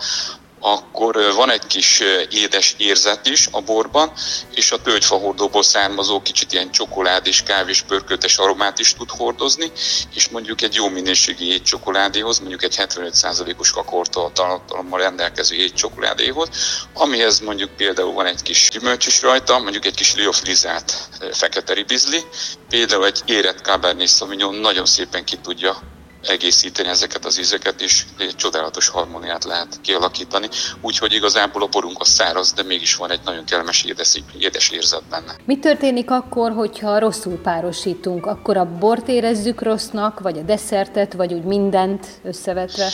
akkor 0.60 1.34
van 1.34 1.50
egy 1.50 1.66
kis 1.66 2.02
édes 2.30 2.74
érzet 2.78 3.26
is 3.26 3.48
a 3.50 3.60
borban, 3.60 4.12
és 4.54 4.72
a 4.72 4.82
tölgyfahordóból 4.82 5.62
származó 5.62 6.22
kicsit 6.22 6.52
ilyen 6.52 6.70
csokolád 6.70 7.26
és 7.26 7.42
kávés 7.42 7.82
pörköltes 7.82 8.38
aromát 8.38 8.78
is 8.78 8.94
tud 8.94 9.10
hordozni, 9.10 9.72
és 10.14 10.28
mondjuk 10.28 10.62
egy 10.62 10.74
jó 10.74 10.88
minőségi 10.88 11.52
étcsokoládéhoz, 11.52 12.38
mondjuk 12.38 12.62
egy 12.62 12.74
75%-os 12.78 13.70
kakortartalommal 13.70 15.00
rendelkező 15.00 15.54
étcsokoládéhoz, 15.54 16.48
amihez 16.94 17.40
mondjuk 17.40 17.70
például 17.76 18.12
van 18.12 18.26
egy 18.26 18.42
kis 18.42 18.68
gyümölcs 18.72 19.06
is 19.06 19.22
rajta, 19.22 19.58
mondjuk 19.58 19.84
egy 19.84 19.94
kis 19.94 20.14
liofrizált 20.14 21.08
fekete 21.32 21.72
ribizli, 21.72 22.24
például 22.68 23.06
egy 23.06 23.22
érett 23.26 23.58
Cabernet 23.58 24.08
Sauvignon 24.08 24.54
nagyon 24.54 24.86
szépen 24.86 25.24
ki 25.24 25.36
tudja 25.36 25.98
egészíteni 26.22 26.88
ezeket 26.88 27.24
az 27.24 27.38
ízeket, 27.38 27.80
és 27.80 28.04
egy 28.18 28.36
csodálatos 28.36 28.88
harmóniát 28.88 29.44
lehet 29.44 29.80
kialakítani. 29.82 30.48
Úgyhogy 30.80 31.12
igazából 31.12 31.62
a 31.62 31.66
borunk 31.66 32.00
a 32.00 32.04
száraz, 32.04 32.52
de 32.52 32.62
mégis 32.62 32.94
van 32.94 33.10
egy 33.10 33.20
nagyon 33.24 33.44
kellemes 33.44 33.84
édes, 33.84 34.22
édes 34.38 34.70
érzet 34.70 35.02
benne. 35.10 35.36
Mi 35.44 35.58
történik 35.58 36.10
akkor, 36.10 36.52
hogyha 36.52 36.98
rosszul 36.98 37.38
párosítunk? 37.38 38.26
Akkor 38.26 38.56
a 38.56 38.64
bort 38.78 39.08
érezzük 39.08 39.62
rossznak, 39.62 40.20
vagy 40.20 40.38
a 40.38 40.42
desszertet, 40.42 41.12
vagy 41.12 41.32
úgy 41.32 41.44
mindent 41.44 42.06
összevetve? 42.22 42.90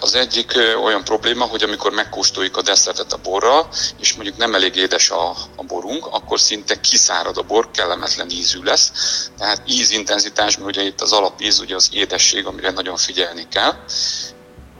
Az 0.00 0.14
egyik 0.14 0.52
olyan 0.82 1.04
probléma, 1.04 1.44
hogy 1.44 1.62
amikor 1.62 1.92
megkóstoljuk 1.92 2.56
a 2.56 2.62
desszertet 2.62 3.12
a 3.12 3.16
borral, 3.16 3.68
és 3.98 4.14
mondjuk 4.14 4.36
nem 4.36 4.54
elég 4.54 4.76
édes 4.76 5.10
a, 5.10 5.30
a 5.56 5.62
borunk, 5.62 6.06
akkor 6.06 6.40
szinte 6.40 6.80
kiszárad 6.80 7.36
a 7.36 7.42
bor, 7.42 7.70
kellemetlen 7.70 8.30
ízű 8.30 8.62
lesz. 8.62 8.92
Tehát 9.38 9.62
ízintenzitás, 9.66 10.56
mert 10.56 10.68
ugye 10.68 10.82
itt 10.82 11.00
az 11.00 11.12
alapíz, 11.12 11.58
ugye 11.58 11.74
az 11.74 11.88
édesség, 11.92 12.46
amire 12.46 12.70
nagyon 12.70 12.96
figyelni 12.96 13.46
kell. 13.50 13.74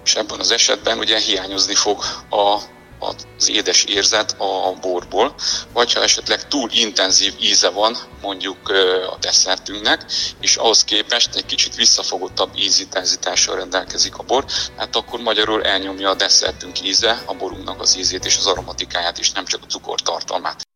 És 0.04 0.14
ebben 0.14 0.40
az 0.40 0.50
esetben 0.50 0.98
ugye 0.98 1.18
hiányozni 1.18 1.74
fog 1.74 2.02
a 2.30 2.58
az 2.98 3.48
édes 3.48 3.84
érzet 3.84 4.34
a 4.38 4.72
borból, 4.80 5.34
vagy 5.72 5.92
ha 5.92 6.02
esetleg 6.02 6.48
túl 6.48 6.70
intenzív 6.72 7.34
íze 7.40 7.68
van 7.68 7.96
mondjuk 8.20 8.68
a 9.10 9.16
desszertünknek, 9.20 10.04
és 10.40 10.56
ahhoz 10.56 10.84
képest 10.84 11.34
egy 11.34 11.46
kicsit 11.46 11.74
visszafogottabb 11.74 12.50
ízintenzitással 12.56 13.56
rendelkezik 13.56 14.18
a 14.18 14.22
bor, 14.22 14.44
hát 14.76 14.96
akkor 14.96 15.20
magyarul 15.20 15.62
elnyomja 15.62 16.10
a 16.10 16.14
desszertünk 16.14 16.82
íze, 16.82 17.22
a 17.26 17.34
borunknak 17.34 17.80
az 17.80 17.96
ízét 17.98 18.24
és 18.24 18.36
az 18.36 18.46
aromatikáját 18.46 19.18
is, 19.18 19.32
nem 19.32 19.44
csak 19.44 19.62
a 19.62 19.66
cukortartalmát. 19.66 20.66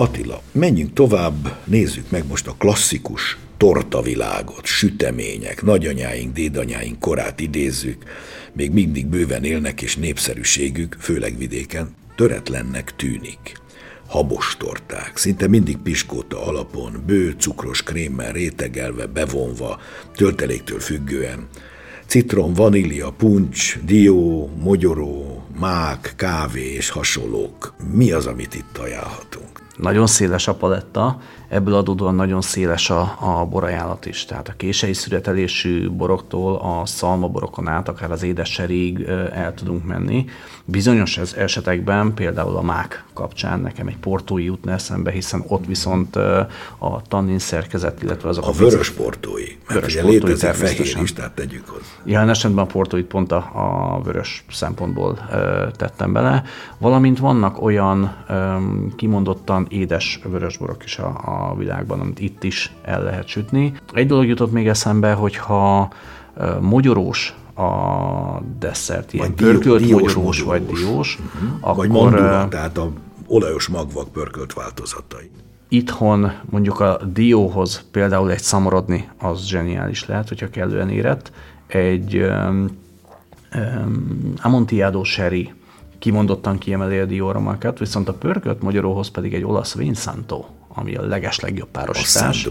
Attila, 0.00 0.42
menjünk 0.52 0.92
tovább, 0.92 1.58
nézzük 1.64 2.10
meg 2.10 2.26
most 2.26 2.46
a 2.46 2.54
klasszikus 2.58 3.38
tortavilágot, 3.56 4.66
sütemények, 4.66 5.62
nagyanyáink, 5.62 6.32
dédanyáink 6.32 6.98
korát 6.98 7.40
idézzük, 7.40 8.02
még 8.52 8.70
mindig 8.70 9.06
bőven 9.06 9.44
élnek, 9.44 9.82
és 9.82 9.96
népszerűségük, 9.96 10.96
főleg 11.00 11.38
vidéken, 11.38 11.94
töretlennek 12.16 12.96
tűnik. 12.96 13.60
Habos 14.06 14.56
torták, 14.58 15.16
szinte 15.16 15.48
mindig 15.48 15.76
piskóta 15.76 16.46
alapon, 16.46 17.02
bő, 17.06 17.34
cukros 17.38 17.82
krémmel 17.82 18.32
rétegelve, 18.32 19.06
bevonva, 19.06 19.80
tölteléktől 20.14 20.80
függően, 20.80 21.48
citrom, 22.06 22.54
vanília, 22.54 23.10
puncs, 23.10 23.78
dió, 23.84 24.50
mogyoró, 24.62 25.44
mák, 25.58 26.12
kávé 26.16 26.72
és 26.72 26.88
hasonlók. 26.88 27.74
Mi 27.92 28.10
az, 28.10 28.26
amit 28.26 28.54
itt 28.54 28.78
ajánlhatunk? 28.78 29.68
Nagyon 29.80 30.06
széles 30.06 30.48
a 30.48 30.54
paletta, 30.54 31.18
ebből 31.50 31.74
adódóan 31.74 32.14
nagyon 32.14 32.40
széles 32.40 32.90
a, 32.90 33.16
a 33.20 33.44
borajánlat 33.44 34.06
is. 34.06 34.24
Tehát 34.24 34.48
a 34.48 34.52
kései 34.56 34.92
szüretelésű 34.92 35.90
boroktól 35.90 36.54
a 36.56 36.86
szalmaborokon 36.86 37.68
át, 37.68 37.88
akár 37.88 38.10
az 38.10 38.22
édesserig 38.22 39.00
el 39.32 39.54
tudunk 39.54 39.86
menni. 39.86 40.24
Bizonyos 40.64 41.18
esetekben, 41.36 42.14
például 42.14 42.56
a 42.56 42.62
mák 42.62 43.04
kapcsán 43.12 43.60
nekem 43.60 43.86
egy 43.86 43.96
portói 43.96 44.44
jutna 44.44 44.72
eszembe, 44.72 45.10
hiszen 45.10 45.44
ott 45.48 45.66
viszont 45.66 46.16
a 46.78 47.02
tannin 47.08 47.38
szerkezet, 47.38 48.02
illetve 48.02 48.28
azok 48.28 48.44
a... 48.44 48.48
A 48.48 48.52
vörös 48.52 48.90
portói, 48.90 49.44
mert 49.66 49.80
vörös 49.80 49.92
ugye 49.92 50.02
portói 50.02 50.18
létezik 50.18 50.50
fehér 50.50 50.98
is, 51.02 51.12
tehát 51.12 51.32
tegyük 51.32 51.68
hozzá. 51.68 51.84
Jelen 52.04 52.28
esetben 52.28 52.64
a 52.64 52.66
portóit 52.66 53.06
pont 53.06 53.32
a, 53.32 53.50
a 53.54 54.00
vörös 54.02 54.44
szempontból 54.50 55.18
ö, 55.32 55.66
tettem 55.76 56.12
bele, 56.12 56.42
valamint 56.78 57.18
vannak 57.18 57.62
olyan 57.62 58.16
ö, 58.28 58.56
kimondottan 58.96 59.66
édes 59.68 60.20
vörösborok 60.24 60.84
is 60.84 60.98
a, 60.98 61.06
a 61.06 61.39
világban, 61.56 62.00
amit 62.00 62.20
itt 62.20 62.44
is 62.44 62.72
el 62.82 63.02
lehet 63.02 63.26
sütni. 63.26 63.72
Egy 63.92 64.06
dolog 64.06 64.26
jutott 64.26 64.52
még 64.52 64.68
eszembe, 64.68 65.12
hogyha 65.12 65.92
mogyorós 66.60 67.34
a 67.54 68.42
desszert, 68.58 69.12
ilyen 69.12 69.26
vagy 69.26 69.36
pörkölt 69.36 69.82
dió, 69.82 69.96
diós, 69.96 70.14
mogyorós, 70.14 70.42
vagy 70.42 70.66
diós, 70.66 71.18
uh-huh. 71.18 71.50
akkor, 71.60 71.76
vagy 71.76 71.88
mandula, 71.88 72.48
tehát 72.48 72.78
a 72.78 72.90
olajos 73.26 73.68
magvak 73.68 74.08
pörkölt 74.08 74.52
változatai. 74.52 75.30
Itthon 75.68 76.32
mondjuk 76.50 76.80
a 76.80 77.00
dióhoz 77.12 77.84
például 77.90 78.30
egy 78.30 78.42
szamorodni, 78.42 79.08
az 79.18 79.46
zseniális 79.46 80.06
lehet, 80.06 80.28
hogyha 80.28 80.50
kellően 80.50 80.90
érett. 80.90 81.32
Egy 81.66 82.16
um, 82.16 82.78
um, 83.54 84.32
Amontillado 84.42 85.04
sherry 85.04 85.52
kimondottan 85.98 86.58
kiemeli 86.58 86.98
a 86.98 87.04
dioramákat, 87.04 87.78
viszont 87.78 88.08
a 88.08 88.12
pörkölt 88.12 88.62
magyaróhoz 88.62 89.08
pedig 89.08 89.34
egy 89.34 89.44
olasz 89.44 89.74
Vinsanto, 89.74 90.44
ami 90.74 90.94
a 90.94 91.02
leges 91.02 91.40
legjobb 91.40 91.68
párosítás. 91.70 92.46
A. 92.46 92.50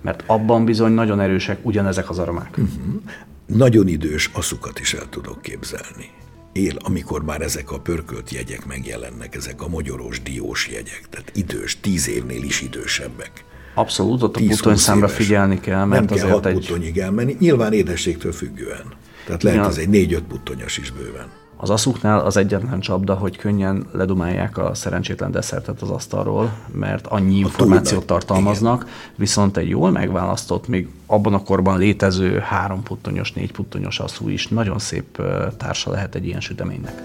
Mert 0.00 0.24
abban 0.26 0.64
bizony 0.64 0.92
nagyon 0.92 1.20
erősek 1.20 1.58
ugyanezek 1.62 2.10
az 2.10 2.18
aromák. 2.18 2.50
Uh-huh. 2.50 3.02
Nagyon 3.46 3.88
idős 3.88 4.30
aszukat 4.32 4.80
is 4.80 4.94
el 4.94 5.08
tudok 5.08 5.42
képzelni. 5.42 6.10
Él, 6.52 6.76
amikor 6.78 7.24
már 7.24 7.40
ezek 7.40 7.70
a 7.70 7.80
pörkölt 7.80 8.30
jegyek 8.30 8.66
megjelennek, 8.66 9.34
ezek 9.34 9.62
a 9.62 9.68
magyarós 9.68 10.22
diós 10.22 10.68
jegyek, 10.68 11.06
tehát 11.10 11.32
idős, 11.34 11.80
tíz 11.80 12.08
évnél 12.08 12.42
is 12.42 12.60
idősebbek. 12.60 13.44
Abszolút, 13.74 14.22
ott 14.22 14.36
a 14.36 14.40
puttonyszámra 14.46 15.08
figyelni 15.08 15.60
kell, 15.60 15.84
mert 15.84 16.08
Nem 16.08 16.18
kell 16.18 16.28
hat 16.28 16.46
egy... 16.46 16.54
puttonyig 16.54 16.98
elmenni, 16.98 17.36
nyilván 17.38 17.72
édességtől 17.72 18.32
függően. 18.32 18.84
Tehát 19.26 19.42
lehet 19.42 19.58
ja. 19.58 19.66
ez 19.66 19.76
egy 19.76 19.88
négy-öt 19.88 20.22
puttonyos 20.22 20.78
is 20.78 20.90
bőven. 20.90 21.26
Az 21.62 21.70
aszuknál 21.70 22.20
az 22.20 22.36
egyetlen 22.36 22.80
csapda, 22.80 23.14
hogy 23.14 23.36
könnyen 23.36 23.86
ledumálják 23.92 24.58
a 24.58 24.74
szerencsétlen 24.74 25.30
desszertet 25.30 25.82
az 25.82 25.90
asztalról, 25.90 26.52
mert 26.72 27.06
annyi 27.06 27.36
információt 27.36 28.06
tartalmaznak, 28.06 28.86
viszont 29.16 29.56
egy 29.56 29.68
jól 29.68 29.90
megválasztott, 29.90 30.68
még 30.68 30.88
abban 31.06 31.34
a 31.34 31.42
korban 31.42 31.78
létező 31.78 32.38
három 32.38 32.82
puttonyos, 32.82 33.32
négy 33.32 33.52
puttonyos 33.52 33.98
aszú 33.98 34.28
is 34.28 34.48
nagyon 34.48 34.78
szép 34.78 35.22
társa 35.56 35.90
lehet 35.90 36.14
egy 36.14 36.26
ilyen 36.26 36.40
süteménynek. 36.40 37.02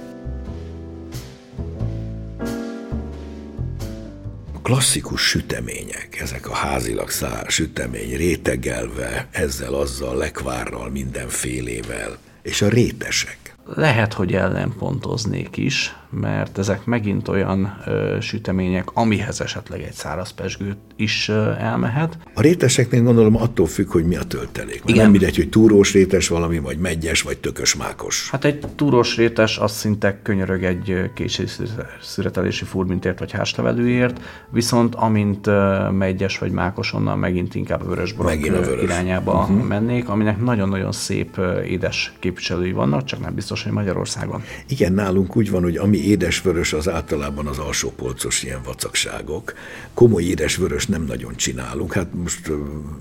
klasszikus 4.62 5.22
sütemények, 5.22 6.20
ezek 6.22 6.50
a 6.50 6.54
házilag 6.54 7.10
szár 7.10 7.46
sütemény, 7.48 8.16
rétegelve, 8.16 9.28
ezzel, 9.32 9.74
azzal, 9.74 10.16
lekvárral, 10.16 10.90
mindenfélével, 10.90 12.18
és 12.42 12.62
a 12.62 12.70
rétesek. 12.70 13.47
Lehet, 13.76 14.14
hogy 14.14 14.34
ellenpontoznék 14.34 15.58
is, 15.58 15.96
mert 16.10 16.58
ezek 16.58 16.86
megint 16.86 17.28
olyan 17.28 17.78
ö, 17.86 18.18
sütemények, 18.22 18.90
amihez 18.94 19.42
esetleg 19.42 19.82
egy 19.82 19.94
száraz 19.94 20.32
pesgőt 20.32 20.78
is 20.96 21.30
ö, 21.30 21.52
elmehet. 21.60 22.18
A 22.34 22.42
réteseknél 22.42 23.02
gondolom 23.04 23.36
attól 23.36 23.66
függ, 23.66 23.92
hogy 23.92 24.06
mi 24.06 24.16
a 24.16 24.24
töltelék. 24.24 24.82
Igen. 24.86 25.02
Nem 25.02 25.12
mindegy, 25.12 25.36
hogy 25.36 25.50
túrós 25.50 25.94
rétes 25.94 26.28
valami, 26.28 26.60
vagy 26.60 26.78
megyes, 26.78 27.22
vagy 27.22 27.38
tökös 27.38 27.76
mákos. 27.76 28.30
Hát 28.30 28.46
egy 28.46 28.60
túrós 28.76 29.16
rétes 29.16 29.58
az 29.58 29.72
szinte 29.72 30.22
könyörög 30.22 30.64
egy 30.64 31.12
késő 31.14 31.46
szüretelési 32.02 32.66
furmintért, 32.66 33.20
vagy 33.20 33.32
házlevelőért, 33.32 34.22
viszont 34.50 34.96
amint 34.96 35.48
ö, 35.48 35.90
megyes 35.90 36.38
vagy 36.38 36.52
mákos, 36.52 36.94
onnan 36.94 37.20
megint 37.20 37.56
inkább 37.56 37.82
a 37.82 37.86
vörös 37.86 38.14
a 38.18 38.24
vörös. 38.24 38.84
irányába 38.84 39.34
uh-huh. 39.34 39.68
mennék, 39.68 40.10
aminek 40.10 40.42
nagyon-nagyon 40.42 40.92
szép 40.92 41.42
édes 41.66 42.14
képviselői 42.20 42.72
vannak, 42.72 43.04
csak 43.04 43.20
nem 43.20 43.36
biztos, 43.36 43.64
hogy 43.64 43.72
Magyarországon. 43.72 44.44
Igen, 44.68 44.94
nálunk 44.94 45.36
úgy 45.36 45.50
van, 45.50 45.62
hogy 45.62 45.78
ami 45.78 45.97
ami 45.98 46.06
édesvörös 46.06 46.74
az 46.74 46.90
általában 46.90 47.48
az 47.48 47.58
alsó 47.58 47.94
polcos 47.96 48.44
ilyen 48.44 48.62
vacakságok. 48.64 49.54
Komoly 49.94 50.24
édesvörös 50.24 50.86
nem 50.86 51.04
nagyon 51.04 51.36
csinálunk. 51.36 51.94
Hát 51.94 52.08
most 52.24 52.52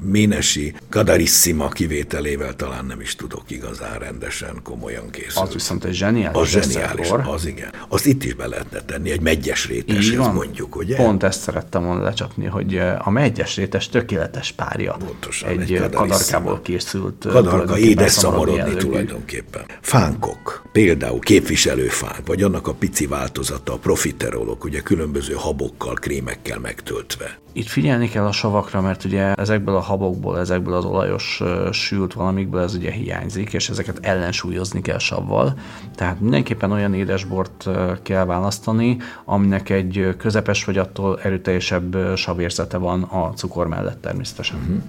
Ménesi, 0.03 0.75
Kadarissima 0.89 1.69
kivételével 1.69 2.57
talán 2.57 2.85
nem 2.85 3.01
is 3.01 3.15
tudok 3.15 3.43
igazán 3.51 3.99
rendesen, 3.99 4.61
komolyan 4.63 5.11
készülni. 5.11 5.49
Az 5.49 5.53
viszont 5.53 5.85
egy 5.85 5.95
zseniális. 5.95 6.41
Az 6.41 6.49
zseniális, 6.49 7.09
az 7.25 7.47
igen. 7.47 7.73
Azt 7.89 8.07
itt 8.07 8.25
is 8.25 8.35
be 8.35 8.47
lehetne 8.47 8.81
tenni, 8.81 9.11
egy 9.11 9.21
megyes 9.21 9.67
réteshez 9.67 10.27
mondjuk, 10.35 10.77
ugye? 10.77 10.97
Pont 10.97 11.23
ezt 11.23 11.41
szerettem 11.41 11.85
volna 11.85 12.03
lecsapni, 12.03 12.45
hogy 12.45 12.79
a 12.99 13.11
megyes 13.11 13.57
rétes 13.57 13.89
tökéletes 13.89 14.53
párja. 14.53 14.97
Pontosan, 15.05 15.49
egy, 15.49 15.73
egy 15.73 15.91
kadarkából 15.91 16.61
készült. 16.63 17.27
Kadarka 17.29 17.79
édes 17.79 18.13
szamorodni 18.13 18.75
tulajdonképpen. 18.75 19.63
Fánkok, 19.81 20.65
például 20.73 21.19
képviselőfánk, 21.19 22.27
vagy 22.27 22.43
annak 22.43 22.67
a 22.67 22.73
pici 22.87 23.07
változata, 23.07 23.73
a 23.73 23.79
profiterolok, 23.79 24.65
ugye 24.65 24.81
különböző 24.81 25.35
habokkal, 25.35 25.95
krémekkel 25.95 26.59
megtöltve. 26.59 27.39
Itt 27.53 27.67
figyelni 27.67 28.09
kell 28.09 28.25
a 28.25 28.33
savakra, 28.33 28.81
mert 28.81 29.05
ugye 29.05 29.35
ezekből 29.35 29.77
a 29.77 29.81
habokból, 29.81 30.39
ezekből 30.39 30.75
az 30.75 30.85
olajos 30.85 31.43
sült 31.73 32.13
valamikből 32.13 32.61
ez 32.61 32.75
ugye 32.75 32.91
hiányzik, 32.91 33.53
és 33.53 33.69
ezeket 33.69 33.99
ellensúlyozni 34.03 34.81
kell 34.81 34.99
savval. 34.99 35.59
Tehát 35.95 36.21
mindenképpen 36.21 36.73
olyan 36.73 36.95
édesbort 36.95 37.69
kell 38.03 38.25
választani, 38.25 38.97
aminek 39.25 39.71
egy 39.71 40.15
közepes 40.19 40.65
vagy 40.65 40.79
attól 40.79 41.21
erőteljesebb 41.23 42.17
savérzete 42.17 42.77
van 42.77 43.03
a 43.03 43.33
cukor 43.33 43.67
mellett 43.67 44.01
természetesen. 44.01 44.59
Uh-huh. 44.59 44.83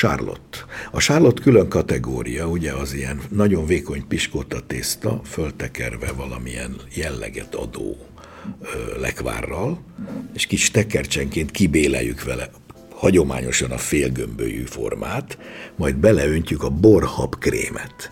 Charlotte. 0.00 0.58
A 0.90 1.00
Charlotte 1.00 1.42
külön 1.42 1.68
kategória, 1.68 2.46
ugye 2.46 2.72
az 2.72 2.94
ilyen 2.94 3.20
nagyon 3.28 3.66
vékony 3.66 4.06
piskóta 4.08 4.60
tészta, 4.66 5.20
föltekerve 5.24 6.12
valamilyen 6.12 6.76
jelleget 7.38 7.54
adó 7.54 7.96
lekvárral, 9.00 9.78
és 10.34 10.46
kis 10.46 10.70
tekercsenként 10.70 11.50
kibéleljük 11.50 12.22
vele 12.24 12.50
hagyományosan 12.94 13.70
a 13.70 13.78
félgömbölyű 13.78 14.62
formát, 14.64 15.38
majd 15.76 15.96
beleöntjük 15.96 16.62
a 16.62 16.70
borhab 16.70 17.38
krémet. 17.38 18.10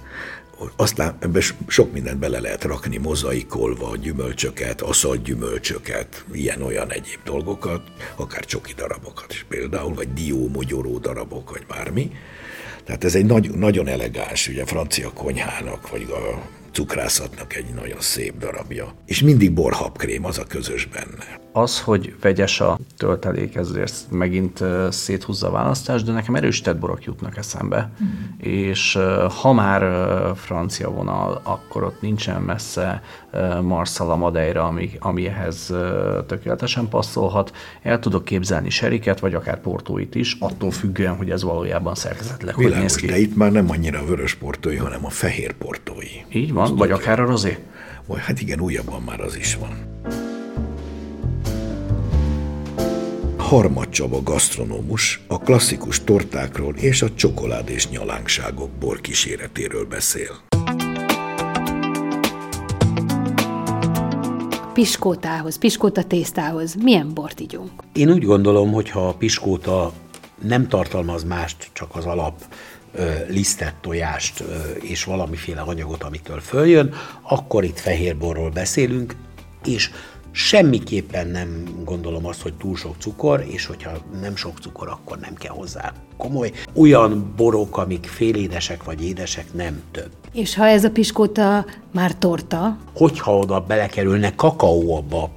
Aztán 0.76 1.16
ebbe 1.20 1.40
sok 1.66 1.92
mindent 1.92 2.18
bele 2.18 2.40
lehet 2.40 2.64
rakni, 2.64 2.96
mozaikolva, 2.96 3.96
gyümölcsöket, 3.96 4.80
aszalt 4.80 5.22
gyümölcsöket, 5.22 6.24
ilyen-olyan 6.32 6.92
egyéb 6.92 7.18
dolgokat, 7.24 7.82
akár 8.16 8.44
csoki 8.44 8.72
darabokat 8.76 9.32
is 9.32 9.44
például, 9.48 9.94
vagy 9.94 10.12
dió, 10.12 10.48
mogyoró 10.48 10.98
darabok, 10.98 11.50
vagy 11.50 11.66
bármi. 11.68 12.10
Tehát 12.84 13.04
ez 13.04 13.14
egy 13.14 13.26
nagy, 13.26 13.50
nagyon 13.50 13.88
elegáns, 13.88 14.48
ugye 14.48 14.64
francia 14.64 15.10
konyhának, 15.10 15.90
vagy 15.90 16.06
a 16.10 16.42
cukrászatnak 16.76 17.54
egy 17.54 17.66
nagyon 17.74 18.00
szép 18.00 18.38
darabja. 18.38 18.92
És 19.06 19.22
mindig 19.22 19.52
borhabkrém, 19.52 20.24
az 20.24 20.38
a 20.38 20.44
közös 20.44 20.86
benne. 20.86 21.40
Az, 21.52 21.80
hogy 21.80 22.14
vegyes 22.20 22.60
a 22.60 22.78
töltelék, 22.96 23.54
ezért 23.54 23.94
megint 24.10 24.64
széthúzza 24.90 25.48
a 25.48 25.50
választást, 25.50 26.04
de 26.04 26.12
nekem 26.12 26.34
erősített 26.34 26.78
borok 26.78 27.04
jutnak 27.04 27.36
eszembe. 27.36 27.90
Mm. 28.02 28.06
És 28.48 28.98
ha 29.40 29.52
már 29.52 29.82
francia 30.34 30.90
vonal, 30.90 31.40
akkor 31.44 31.82
ott 31.84 32.00
nincsen 32.00 32.42
messze 32.42 33.02
Marsala 33.62 34.16
Madeira, 34.16 34.64
ami, 34.64 34.90
ami 34.98 35.26
ehhez 35.26 35.74
tökéletesen 36.26 36.88
passzolhat. 36.88 37.52
El 37.82 37.98
tudok 37.98 38.24
képzelni 38.24 38.70
seriket, 38.70 39.20
vagy 39.20 39.34
akár 39.34 39.60
portóit 39.60 40.14
is, 40.14 40.36
attól 40.40 40.70
függően, 40.70 41.16
hogy 41.16 41.30
ez 41.30 41.42
valójában 41.42 41.94
szerkezetileg 41.94 42.54
hogy 42.54 42.70
néz 42.70 42.94
ki. 42.94 43.06
De 43.06 43.18
itt 43.18 43.36
már 43.36 43.52
nem 43.52 43.70
annyira 43.70 43.98
a 43.98 44.04
vörös 44.04 44.34
portói, 44.34 44.76
hanem 44.76 45.04
a 45.04 45.10
fehér 45.10 45.52
portói. 45.52 46.08
Így 46.32 46.52
van, 46.52 46.65
Azt 46.66 46.78
vagy 46.78 46.90
akár 46.90 47.20
a 47.20 47.26
rozé. 47.26 47.58
Vagy 48.06 48.20
hát 48.20 48.40
igen, 48.40 48.60
újabban 48.60 49.02
már 49.02 49.20
az 49.20 49.36
is 49.36 49.56
van. 49.56 50.00
Harmad 53.36 53.88
Csaba 53.88 54.22
gasztronómus 54.22 55.20
a 55.26 55.38
klasszikus 55.38 56.04
tortákról 56.04 56.74
és 56.76 57.02
a 57.02 57.14
csokoládés 57.14 57.88
nyalánkságok 57.88 58.70
bor 58.70 59.00
kíséretéről 59.00 59.86
beszél. 59.86 60.30
Piskótához, 64.72 65.58
piskóta 65.58 66.02
tésztához 66.02 66.74
milyen 66.74 67.14
bort 67.14 67.40
igyunk? 67.40 67.70
Én 67.92 68.10
úgy 68.10 68.24
gondolom, 68.24 68.72
hogy 68.72 68.90
ha 68.90 69.08
a 69.08 69.14
piskóta 69.14 69.92
nem 70.42 70.68
tartalmaz 70.68 71.24
mást, 71.24 71.68
csak 71.72 71.96
az 71.96 72.04
alap 72.04 72.34
lisztet, 73.28 73.74
tojást 73.80 74.44
és 74.80 75.04
valamiféle 75.04 75.60
anyagot, 75.60 76.02
amitől 76.02 76.40
följön, 76.40 76.94
akkor 77.22 77.64
itt 77.64 77.78
fehérborról 77.78 78.50
beszélünk, 78.50 79.16
és 79.64 79.90
semmiképpen 80.30 81.26
nem 81.26 81.64
gondolom 81.84 82.26
azt, 82.26 82.42
hogy 82.42 82.54
túl 82.54 82.76
sok 82.76 82.94
cukor, 82.98 83.44
és 83.48 83.66
hogyha 83.66 83.90
nem 84.20 84.36
sok 84.36 84.58
cukor, 84.58 84.88
akkor 84.88 85.18
nem 85.18 85.34
kell 85.34 85.52
hozzá 85.52 85.92
komoly. 86.16 86.52
Olyan 86.74 87.32
borok, 87.36 87.78
amik 87.78 88.06
félédesek 88.06 88.84
vagy 88.84 89.04
édesek, 89.04 89.52
nem 89.52 89.82
több. 89.90 90.10
És 90.32 90.54
ha 90.54 90.66
ez 90.66 90.84
a 90.84 90.90
piskóta 90.90 91.64
már 91.92 92.14
torta? 92.14 92.78
Hogyha 92.94 93.38
oda 93.38 93.60
belekerülne 93.60 94.34
kakaó 94.34 94.96
abba 94.96 95.30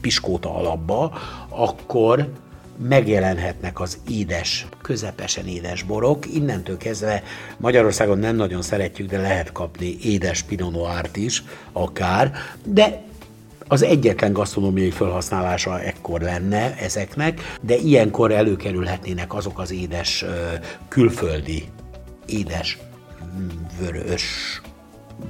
piskóta 0.00 0.54
alapba, 0.54 1.12
akkor 1.48 2.32
megjelenhetnek 2.78 3.80
az 3.80 3.98
édes, 4.08 4.66
közepesen 4.82 5.46
édes 5.46 5.82
borok. 5.82 6.34
Innentől 6.34 6.76
kezdve 6.76 7.22
Magyarországon 7.56 8.18
nem 8.18 8.36
nagyon 8.36 8.62
szeretjük, 8.62 9.08
de 9.10 9.20
lehet 9.20 9.52
kapni 9.52 9.96
édes 10.02 10.42
Pinot 10.42 10.72
Noir-t 10.72 11.16
is, 11.16 11.42
akár, 11.72 12.32
de 12.64 13.02
az 13.68 13.82
egyetlen 13.82 14.32
gasztronómiai 14.32 14.90
felhasználása 14.90 15.80
ekkor 15.80 16.20
lenne 16.20 16.76
ezeknek, 16.76 17.40
de 17.60 17.76
ilyenkor 17.76 18.32
előkerülhetnének 18.32 19.34
azok 19.34 19.58
az 19.58 19.72
édes 19.72 20.24
külföldi 20.88 21.64
édes 22.26 22.78
vörös 23.80 24.60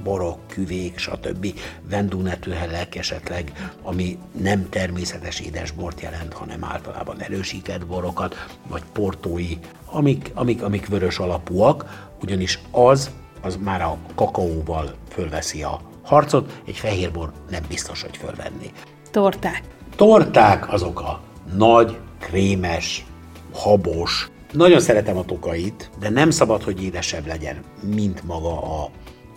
borok, 0.03 0.47
küvék, 0.47 0.97
stb. 0.97 1.53
vendúnetőhellek 1.89 2.95
esetleg, 2.95 3.71
ami 3.81 4.17
nem 4.41 4.69
természetes 4.69 5.39
édesbort 5.39 6.01
jelent, 6.01 6.33
hanem 6.33 6.63
általában 6.63 7.21
erősített 7.21 7.85
borokat, 7.85 8.47
vagy 8.67 8.83
portói, 8.93 9.57
amik, 9.85 10.31
amik, 10.33 10.63
amik 10.63 10.87
vörös 10.87 11.19
alapúak, 11.19 12.07
ugyanis 12.21 12.59
az, 12.71 13.09
az 13.41 13.57
már 13.63 13.81
a 13.81 13.97
kakaóval 14.15 14.95
fölveszi 15.09 15.63
a 15.63 15.81
harcot, 16.03 16.61
egy 16.65 16.77
fehérbor 16.77 17.31
nem 17.49 17.63
biztos, 17.67 18.01
hogy 18.01 18.17
fölvenni. 18.17 18.71
Torták. 19.11 19.63
Torták 19.95 20.73
azok 20.73 20.99
a 20.99 21.21
nagy, 21.55 21.97
krémes, 22.19 23.05
habos. 23.53 24.29
Nagyon 24.51 24.79
szeretem 24.79 25.17
a 25.17 25.25
tokait, 25.25 25.89
de 25.99 26.09
nem 26.09 26.29
szabad, 26.29 26.63
hogy 26.63 26.83
édesebb 26.83 27.27
legyen, 27.27 27.63
mint 27.95 28.23
maga 28.23 28.81
a 28.81 28.89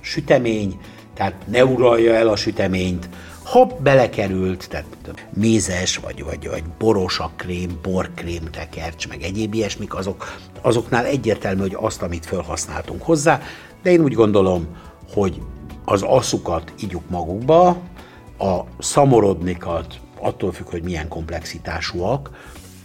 sütemény, 0.02 0.80
tehát 1.14 1.34
ne 1.46 1.64
uralja 1.64 2.14
el 2.14 2.28
a 2.28 2.36
süteményt, 2.36 3.08
ha 3.42 3.66
belekerült, 3.66 4.68
tehát 4.68 4.86
mézes, 5.34 5.96
vagy, 5.96 6.24
vagy, 6.24 6.48
vagy 6.48 6.62
boros 6.78 7.18
a 7.18 7.30
krém, 7.36 7.78
borkrém, 7.82 8.50
tekercs, 8.50 9.08
meg 9.08 9.22
egyéb 9.22 9.54
ilyesmik, 9.54 9.94
azok, 9.94 10.38
azoknál 10.60 11.04
egyértelmű, 11.04 11.60
hogy 11.60 11.76
azt, 11.80 12.02
amit 12.02 12.26
felhasználtunk 12.26 13.02
hozzá, 13.02 13.40
de 13.82 13.90
én 13.90 14.00
úgy 14.00 14.14
gondolom, 14.14 14.66
hogy 15.12 15.42
az 15.84 16.02
asszukat 16.02 16.72
igyuk 16.78 17.10
magukba, 17.10 17.68
a 18.38 18.60
szamorodnikat, 18.78 20.00
attól 20.20 20.52
függ, 20.52 20.68
hogy 20.68 20.82
milyen 20.82 21.08
komplexitásúak, 21.08 22.30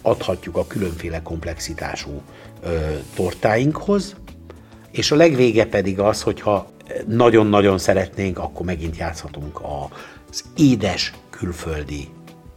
adhatjuk 0.01 0.57
a 0.57 0.67
különféle 0.67 1.21
komplexitású 1.21 2.21
ö, 2.63 2.77
tortáinkhoz, 3.15 4.15
és 4.91 5.11
a 5.11 5.15
legvége 5.15 5.65
pedig 5.65 5.99
az, 5.99 6.21
hogyha 6.21 6.67
nagyon-nagyon 7.07 7.77
szeretnénk, 7.77 8.37
akkor 8.37 8.65
megint 8.65 8.97
játszhatunk 8.97 9.61
az 10.29 10.43
édes 10.57 11.13
külföldi 11.29 12.07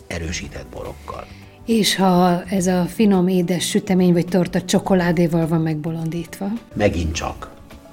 erősített 0.07 0.67
borokkal. 0.73 1.27
És 1.67 1.97
ha 1.97 2.43
ez 2.43 2.67
a 2.67 2.85
finom 2.85 3.29
édes 3.29 3.69
sütemény 3.69 4.13
vagy 4.13 4.27
torta 4.27 4.63
csokoládéval 4.63 5.47
van 5.47 5.61
megbolondítva? 5.61 6.47
Megint 6.75 7.13
csak 7.13 7.51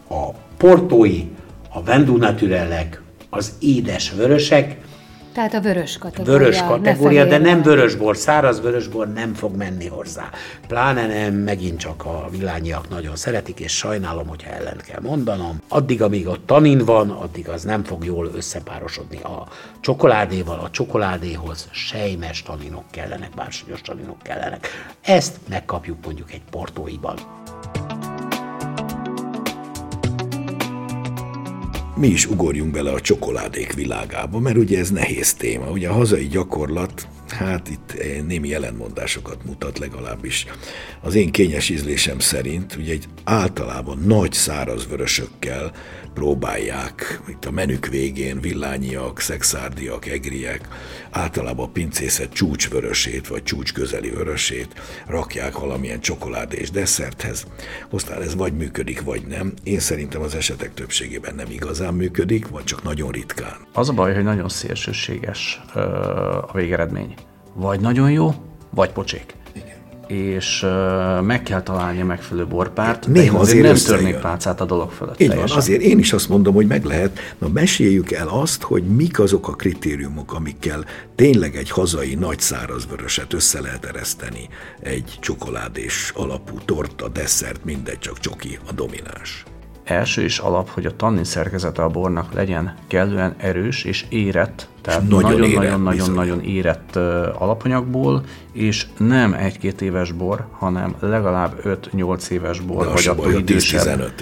a 0.09 0.29
portói, 0.57 1.23
a 1.69 1.83
vendú 1.83 2.17
naturellek, 2.17 3.01
az 3.29 3.53
édes 3.59 4.11
vörösek, 4.11 4.77
tehát 5.37 5.53
a 5.53 5.61
vörös 5.61 5.97
kategória. 5.97 6.37
Vörös 6.37 6.61
kategória, 6.61 7.25
de 7.25 7.37
nem 7.37 7.61
vörösbor, 7.61 8.17
száraz 8.17 8.61
vörösbor 8.61 9.13
nem 9.13 9.33
fog 9.33 9.55
menni 9.55 9.87
hozzá. 9.87 10.29
Pláne 10.67 11.07
nem, 11.07 11.33
megint 11.33 11.79
csak 11.79 12.05
a 12.05 12.27
villányiak 12.31 12.89
nagyon 12.89 13.15
szeretik, 13.15 13.59
és 13.59 13.77
sajnálom, 13.77 14.27
hogyha 14.27 14.51
ellen 14.51 14.77
kell 14.87 14.99
mondanom. 15.01 15.61
Addig, 15.67 16.01
amíg 16.01 16.27
ott 16.27 16.45
tanin 16.45 16.85
van, 16.85 17.09
addig 17.09 17.49
az 17.49 17.63
nem 17.63 17.83
fog 17.83 18.05
jól 18.05 18.31
összepárosodni 18.35 19.21
a 19.21 19.47
csokoládéval. 19.79 20.59
A 20.59 20.69
csokoládéhoz 20.69 21.67
sejmes 21.71 22.43
taninok 22.43 22.83
kellenek, 22.91 23.29
bársonyos 23.35 23.81
taninok 23.81 24.17
kellenek. 24.23 24.67
Ezt 25.01 25.35
megkapjuk 25.49 25.97
mondjuk 26.05 26.31
egy 26.31 26.43
portóiban. 26.51 27.15
Mi 31.97 32.07
is 32.07 32.25
ugorjunk 32.25 32.71
bele 32.71 32.91
a 32.91 32.99
csokoládék 32.99 33.73
világába, 33.73 34.39
mert 34.39 34.57
ugye 34.57 34.79
ez 34.79 34.91
nehéz 34.91 35.33
téma. 35.33 35.69
Ugye 35.69 35.89
a 35.89 35.93
hazai 35.93 36.27
gyakorlat, 36.27 37.07
hát 37.37 37.69
itt 37.69 37.93
némi 38.27 38.47
jelenmondásokat 38.47 39.45
mutat 39.45 39.79
legalábbis. 39.79 40.45
Az 41.01 41.15
én 41.15 41.31
kényes 41.31 41.69
ízlésem 41.69 42.19
szerint 42.19 42.75
ugye 42.75 42.91
egy 42.91 43.07
általában 43.23 43.97
nagy 44.05 44.33
száraz 44.33 44.87
vörösökkel 44.87 45.71
próbálják 46.13 47.21
itt 47.27 47.45
a 47.45 47.51
menük 47.51 47.87
végén 47.87 48.41
villányiak, 48.41 49.19
szexárdiak, 49.19 50.05
egriek, 50.05 50.67
általában 51.11 51.65
a 51.65 51.71
pincészet 51.71 52.33
csúcsvörösét 52.33 53.27
vagy 53.27 53.43
csúcs 53.43 53.73
közeli 53.73 54.09
vörösét 54.09 54.81
rakják 55.07 55.59
valamilyen 55.59 55.99
csokoládés 55.99 56.69
desszerthez. 56.69 57.47
Aztán 57.89 58.21
ez 58.21 58.35
vagy 58.35 58.53
működik, 58.53 59.01
vagy 59.01 59.25
nem. 59.27 59.53
Én 59.63 59.79
szerintem 59.79 60.21
az 60.21 60.35
esetek 60.35 60.73
többségében 60.73 61.35
nem 61.35 61.51
igazán 61.51 61.93
működik, 61.93 62.47
vagy 62.47 62.63
csak 62.63 62.83
nagyon 62.83 63.11
ritkán. 63.11 63.57
Az 63.73 63.89
a 63.89 63.93
baj, 63.93 64.13
hogy 64.13 64.23
nagyon 64.23 64.49
szélsőséges 64.49 65.61
a 66.47 66.53
végeredmény. 66.53 67.15
Vagy 67.59 67.79
nagyon 67.79 68.11
jó, 68.11 68.33
vagy 68.69 68.91
pocsék 68.91 69.35
és 70.07 70.63
uh, 70.63 71.21
meg 71.21 71.43
kell 71.43 71.61
találni 71.61 72.01
a 72.01 72.05
megfelelő 72.05 72.47
borpárt, 72.47 73.07
Néha 73.07 73.39
azért, 73.39 73.65
azért 73.65 73.87
nem 73.87 73.97
törnék 73.97 74.21
pálcát 74.21 74.61
a 74.61 74.65
dolog 74.65 74.91
fölött. 74.91 75.19
Így 75.19 75.35
van, 75.35 75.49
azért 75.49 75.81
én 75.81 75.99
is 75.99 76.13
azt 76.13 76.29
mondom, 76.29 76.53
hogy 76.53 76.67
meg 76.67 76.83
lehet. 76.83 77.19
Na 77.37 77.47
meséljük 77.47 78.11
el 78.11 78.27
azt, 78.27 78.61
hogy 78.61 78.83
mik 78.83 79.19
azok 79.19 79.47
a 79.47 79.51
kritériumok, 79.51 80.33
amikkel 80.33 80.85
tényleg 81.15 81.55
egy 81.55 81.69
hazai 81.69 82.15
nagy 82.15 82.39
szárazvöröset 82.39 83.33
össze 83.33 83.61
lehet 83.61 83.85
ereszteni 83.85 84.49
egy 84.79 85.17
csokoládés 85.19 86.11
alapú 86.15 86.57
torta, 86.65 87.07
desszert, 87.07 87.65
mindegy, 87.65 87.99
csak 87.99 88.19
csoki 88.19 88.59
a 88.69 88.71
domináns. 88.71 89.43
Első 89.83 90.21
és 90.23 90.37
alap, 90.37 90.69
hogy 90.69 90.85
a 90.85 90.95
tannin 90.95 91.23
szerkezete 91.23 91.83
a 91.83 91.89
bornak 91.89 92.33
legyen 92.33 92.73
kellően 92.87 93.35
erős 93.37 93.83
és 93.83 94.05
érett, 94.09 94.69
tehát 94.87 95.07
nagyon-nagyon-nagyon 95.07 96.41
érett 96.41 96.95
alapanyagból, 97.37 98.23
és 98.51 98.85
nem 98.97 99.33
egy-két 99.33 99.81
éves 99.81 100.11
bor, 100.11 100.45
hanem 100.51 100.95
legalább 100.99 101.79
5-8 101.93 102.27
éves 102.27 102.59
bor, 102.59 102.85
De 102.85 102.91
vagy 102.91 103.07
attól 103.07 103.33
idősebb 103.33 104.13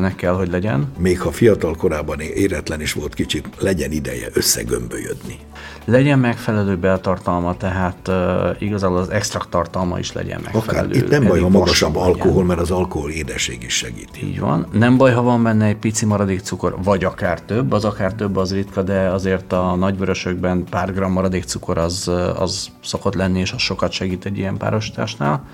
nek 0.00 0.14
kell, 0.14 0.32
hogy 0.32 0.50
legyen. 0.50 0.92
Még 0.98 1.20
ha 1.20 1.30
fiatal 1.30 1.74
korában 1.76 2.20
éretlen 2.20 2.80
is 2.80 2.92
volt 2.92 3.14
kicsit, 3.14 3.48
legyen 3.58 3.92
ideje 3.92 4.28
összegömbölyödni. 4.32 5.38
Legyen 5.84 6.18
megfelelő 6.18 6.76
beltartalma, 6.76 7.56
tehát 7.56 8.08
uh, 8.08 8.14
igazából 8.58 8.96
az 8.96 9.10
extrakt 9.10 9.48
tartalma 9.48 9.98
is 9.98 10.12
legyen 10.12 10.40
megfelelő. 10.44 10.88
Akár, 10.88 11.02
itt 11.02 11.10
nem 11.10 11.26
baj, 11.26 11.40
ha 11.40 11.48
magasabb 11.48 11.96
alkohol, 11.96 12.30
legyen. 12.30 12.46
mert 12.46 12.60
az 12.60 12.70
alkohol 12.70 13.10
édesség 13.10 13.62
is 13.62 13.76
segít. 13.76 14.22
Így 14.22 14.40
van. 14.40 14.66
Nem 14.72 14.96
baj, 14.96 15.12
ha 15.12 15.22
van 15.22 15.42
benne 15.42 15.64
egy 15.64 15.76
pici 15.76 16.04
maradék 16.04 16.40
cukor, 16.40 16.76
vagy 16.82 17.04
akár 17.04 17.40
több, 17.40 17.72
az 17.72 17.84
akár 17.84 18.12
több 18.12 18.36
az 18.36 18.52
ritka, 18.52 18.82
de 18.82 19.00
azért 19.00 19.52
a 19.52 19.74
nagyvörösökben 19.98 20.64
pár 20.64 20.94
gram 20.94 21.12
maradék 21.12 21.44
cukor 21.44 21.78
az, 21.78 22.10
az 22.38 22.68
szokott 22.82 23.14
lenni, 23.14 23.40
és 23.40 23.52
az 23.52 23.60
sokat 23.60 23.92
segít 23.92 24.24
egy 24.24 24.38
ilyen 24.38 24.56
párosításnál. 24.56 25.44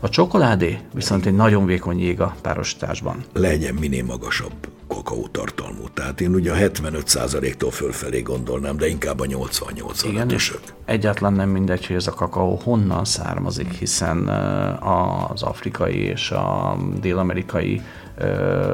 A 0.00 0.08
csokoládé 0.08 0.78
viszont 0.94 1.26
egy 1.26 1.34
nagyon 1.34 1.66
vékony 1.66 2.00
jég 2.00 2.20
a 2.20 2.34
párosításban. 2.42 3.24
Legyen 3.32 3.74
minél 3.74 4.04
magasabb 4.04 4.68
kakaó 4.88 5.26
tartalmú. 5.26 5.88
Tehát 5.94 6.20
én 6.20 6.34
ugye 6.34 6.52
a 6.52 6.54
75%-tól 6.54 7.70
fölfelé 7.70 8.20
gondolnám, 8.20 8.76
de 8.76 8.88
inkább 8.88 9.20
a 9.20 9.26
88 9.26 10.02
Igen, 10.02 10.30
és 10.30 10.54
egyáltalán 10.84 11.32
nem 11.32 11.48
mindegy, 11.48 11.86
hogy 11.86 11.96
ez 11.96 12.06
a 12.06 12.12
kakaó 12.12 12.60
honnan 12.64 13.04
származik, 13.04 13.72
hiszen 13.72 14.28
az 15.32 15.42
afrikai 15.42 15.98
és 15.98 16.30
a 16.30 16.76
dél-amerikai 17.00 17.82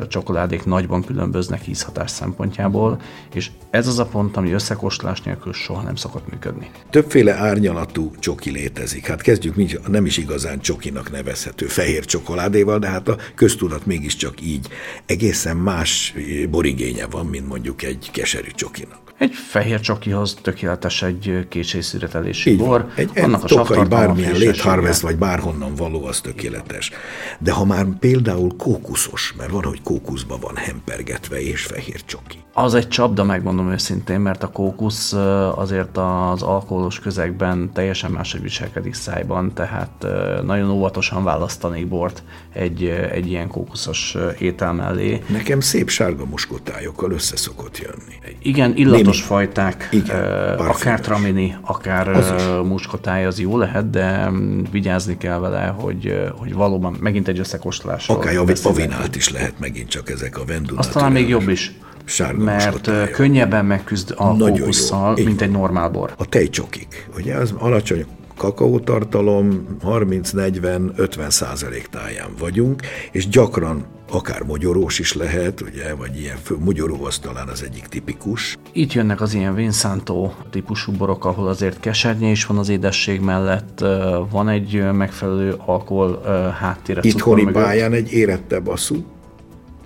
csokoládék 0.08 0.64
nagyban 0.64 1.04
különböznek 1.04 1.66
ízhatás 1.66 2.10
szempontjából, 2.10 3.00
és 3.34 3.50
ez 3.70 3.86
az 3.86 3.98
a 3.98 4.06
pont, 4.06 4.36
ami 4.36 4.52
összekóstolás 4.52 5.22
nélkül 5.22 5.52
soha 5.52 5.82
nem 5.82 5.94
szokott 5.94 6.30
működni. 6.30 6.70
Többféle 6.90 7.34
árnyalatú 7.34 8.10
csoki 8.18 8.50
létezik. 8.50 9.06
Hát 9.06 9.22
kezdjük 9.22 9.88
nem 9.88 10.06
is 10.06 10.16
igazán 10.16 10.60
csokinak 10.60 11.10
nevezhető 11.10 11.66
fehér 11.66 12.04
csokoládéval, 12.04 12.78
de 12.78 12.88
hát 12.88 13.08
a 13.08 13.16
köztudat 13.34 13.86
mégiscsak 13.86 14.40
így 14.40 14.68
egészen 15.06 15.56
más 15.56 16.14
borigénye 16.50 17.06
van, 17.06 17.26
mint 17.26 17.48
mondjuk 17.48 17.82
egy 17.82 18.10
keserű 18.12 18.50
csokinak. 18.54 19.09
Egy 19.20 19.34
fehér 19.34 19.80
csokihoz 19.80 20.34
tökéletes 20.42 21.02
egy 21.02 21.46
kétségszüretelési 21.48 22.56
bor. 22.56 22.86
Egy, 22.94 23.10
Annak 23.14 23.44
a 23.44 23.46
tokai, 23.46 23.84
bármilyen 23.84 24.38
late 24.38 24.62
harvest, 24.62 25.00
vagy 25.00 25.16
bárhonnan 25.16 25.74
való, 25.74 26.04
az 26.04 26.20
tökéletes. 26.20 26.90
De 27.38 27.52
ha 27.52 27.64
már 27.64 27.86
például 27.98 28.56
kókuszos, 28.56 29.34
mert 29.38 29.50
van, 29.50 29.64
hogy 29.64 29.82
kókuszban 29.82 30.40
van 30.40 30.56
hempergetve 30.56 31.40
és 31.40 31.62
fehér 31.62 32.04
csoki. 32.04 32.38
Az 32.52 32.74
egy 32.74 32.88
csapda, 32.88 33.24
megmondom 33.24 33.70
őszintén, 33.70 34.20
mert 34.20 34.42
a 34.42 34.48
kókusz 34.48 35.12
azért 35.54 35.96
az 35.96 36.42
alkoholos 36.42 36.98
közegben 36.98 37.70
teljesen 37.72 38.10
máshogy 38.10 38.42
viselkedik 38.42 38.94
szájban, 38.94 39.54
tehát 39.54 40.06
nagyon 40.44 40.70
óvatosan 40.70 41.24
választanék 41.24 41.88
bort 41.88 42.22
egy, 42.52 42.84
egy 43.12 43.26
ilyen 43.26 43.48
kókuszos 43.48 44.16
étel 44.38 44.72
mellé. 44.72 45.22
Nekem 45.26 45.60
szép 45.60 45.88
sárga 45.88 46.24
muskotájokkal 46.24 47.12
össze 47.12 47.36
szokott 47.36 47.78
jönni. 47.78 48.36
Igen, 48.42 48.76
illatos 48.76 49.09
Némi. 49.16 49.26
fajták, 49.26 49.88
Igen, 49.90 50.58
akár 50.58 51.00
tramini, 51.00 51.56
akár 51.60 52.24
muskotáj 52.64 53.26
az 53.26 53.40
jó 53.40 53.58
lehet, 53.58 53.90
de 53.90 54.30
mm, 54.30 54.62
vigyázni 54.70 55.16
kell 55.16 55.38
vele, 55.38 55.74
hogy, 55.78 56.30
hogy 56.36 56.54
valóban 56.54 56.96
megint 57.00 57.28
egy 57.28 57.38
összekóstolás. 57.38 58.08
Akár 58.08 58.36
a 58.36 58.44
pavinált 58.62 59.16
is 59.16 59.30
lehet 59.30 59.54
megint 59.58 59.88
csak 59.88 60.10
ezek 60.10 60.38
a 60.38 60.44
vendulát. 60.44 60.84
Azt 60.84 60.92
talán 60.92 61.12
még 61.12 61.28
jobb 61.28 61.48
is 61.48 61.72
sárga 62.04 62.44
Mert 62.44 63.10
könnyebben 63.10 63.64
megküzd 63.64 64.14
a 64.16 64.32
Nagyon 64.32 64.58
kókusszal, 64.58 65.16
mint 65.24 65.40
egy 65.40 65.50
normál 65.50 65.88
bor. 65.88 66.12
A 66.16 66.26
tejcsokik, 66.26 67.08
ugye 67.16 67.34
az 67.34 67.54
alacsony 67.58 68.06
kakaótartalom 68.40 69.66
30-40-50 69.84 71.30
százalék 71.30 71.86
táján 71.86 72.30
vagyunk, 72.38 72.82
és 73.12 73.28
gyakran 73.28 73.84
akár 74.10 74.42
mogyorós 74.42 74.98
is 74.98 75.12
lehet, 75.12 75.60
ugye, 75.60 75.94
vagy 75.94 76.20
ilyen 76.20 76.36
fő, 76.36 76.56
mogyoró 76.58 77.04
az 77.04 77.18
talán 77.18 77.48
az 77.48 77.62
egyik 77.62 77.86
tipikus. 77.86 78.58
Itt 78.72 78.92
jönnek 78.92 79.20
az 79.20 79.34
ilyen 79.34 79.54
Vinsanto 79.54 80.32
típusú 80.50 80.92
borok, 80.92 81.24
ahol 81.24 81.48
azért 81.48 81.80
kesernyé 81.80 82.30
is 82.30 82.46
van 82.46 82.58
az 82.58 82.68
édesség 82.68 83.20
mellett, 83.20 83.84
van 84.30 84.48
egy 84.48 84.92
megfelelő 84.92 85.56
alkohol 85.66 86.22
háttére. 86.60 87.00
Itthoni 87.04 87.44
pályán 87.44 87.92
egy 87.92 88.12
érettebb 88.12 88.66
asszú 88.66 89.04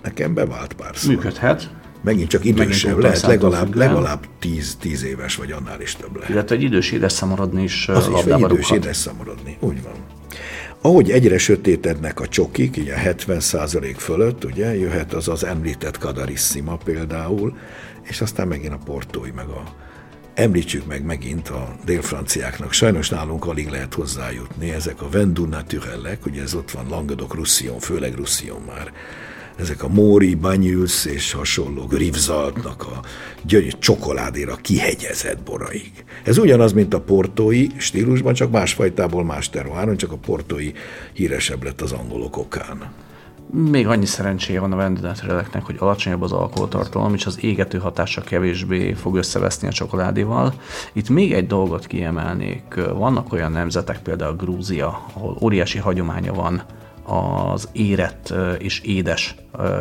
nekem 0.03 0.33
bevált 0.33 0.73
pár 0.73 0.93
Működhet 1.07 1.69
megint 2.05 2.29
csak 2.29 2.45
idősebb, 2.45 2.97
lehet 2.97 3.21
legalább, 3.21 3.75
legalább 3.75 4.25
10, 4.39 4.75
10 4.79 5.03
éves, 5.03 5.35
vagy 5.35 5.51
annál 5.51 5.81
is 5.81 5.95
több 5.95 6.15
lehet. 6.15 6.29
Illetve 6.29 6.55
egy 6.55 6.63
idős 6.63 6.91
édesszamorodni 6.91 7.63
is 7.63 7.87
Az 7.87 8.09
is 8.17 8.23
egy 8.23 8.39
idős 8.39 8.71
édesszamorodni, 8.71 9.57
úgy 9.59 9.83
van. 9.83 9.93
Ahogy 10.81 11.11
egyre 11.11 11.37
sötétednek 11.37 12.19
a 12.19 12.27
csokik, 12.27 12.77
így 12.77 12.89
a 12.89 12.95
70% 12.95 13.95
fölött, 13.97 14.45
ugye, 14.45 14.75
jöhet 14.75 15.13
az 15.13 15.27
az 15.27 15.43
említett 15.43 15.97
Kadarissima 15.97 16.77
például, 16.77 17.57
és 18.01 18.21
aztán 18.21 18.47
megint 18.47 18.73
a 18.73 18.79
portói, 18.85 19.31
meg 19.31 19.47
a 19.47 19.63
Említsük 20.33 20.85
meg 20.85 21.03
megint 21.03 21.49
a 21.49 21.75
délfranciáknak, 21.85 22.71
sajnos 22.71 23.09
nálunk 23.09 23.45
alig 23.45 23.69
lehet 23.69 23.93
hozzájutni, 23.93 24.69
ezek 24.69 25.01
a 25.01 25.09
Vendu 25.09 25.45
Naturellek, 25.45 26.25
ugye 26.25 26.41
ez 26.41 26.53
ott 26.53 26.71
van 26.71 26.87
Languedoc 26.89 27.33
Roussillon, 27.33 27.79
főleg 27.79 28.15
Roussillon 28.15 28.61
már, 28.61 28.91
ezek 29.57 29.83
a 29.83 29.87
Móri, 29.87 30.35
Banyuls 30.35 31.05
és 31.05 31.31
hasonló 31.31 31.85
Grivzaltnak 31.85 32.83
a 32.83 32.99
gyönyörű 33.43 33.69
csokoládéra 33.79 34.55
kihegyezett 34.55 35.43
boraik. 35.43 36.03
Ez 36.23 36.37
ugyanaz, 36.37 36.73
mint 36.73 36.93
a 36.93 37.01
portói 37.01 37.67
stílusban, 37.77 38.33
csak 38.33 38.51
másfajtából 38.51 39.23
más 39.23 39.49
terroáron, 39.49 39.97
csak 39.97 40.11
a 40.11 40.17
portói 40.17 40.71
híresebb 41.13 41.63
lett 41.63 41.81
az 41.81 41.91
angolok 41.91 42.37
okán. 42.37 42.91
Még 43.51 43.87
annyi 43.87 44.05
szerencséje 44.05 44.59
van 44.59 44.71
a 44.71 44.75
vendégletreleknek, 44.75 45.63
hogy 45.63 45.75
alacsonyabb 45.79 46.21
az 46.21 46.31
alkoholtartalom, 46.31 47.13
és 47.13 47.25
az 47.25 47.43
égető 47.43 47.77
hatása 47.77 48.21
kevésbé 48.21 48.93
fog 48.93 49.15
összeveszni 49.15 49.67
a 49.67 49.71
csokoládéval. 49.71 50.53
Itt 50.93 51.09
még 51.09 51.33
egy 51.33 51.47
dolgot 51.47 51.87
kiemelnék. 51.87 52.63
Vannak 52.93 53.33
olyan 53.33 53.51
nemzetek, 53.51 54.01
például 54.01 54.35
Grúzia, 54.35 55.05
ahol 55.13 55.37
óriási 55.41 55.77
hagyománya 55.77 56.33
van 56.33 56.63
az 57.05 57.69
érett 57.71 58.33
és 58.57 58.79
édes 58.79 59.35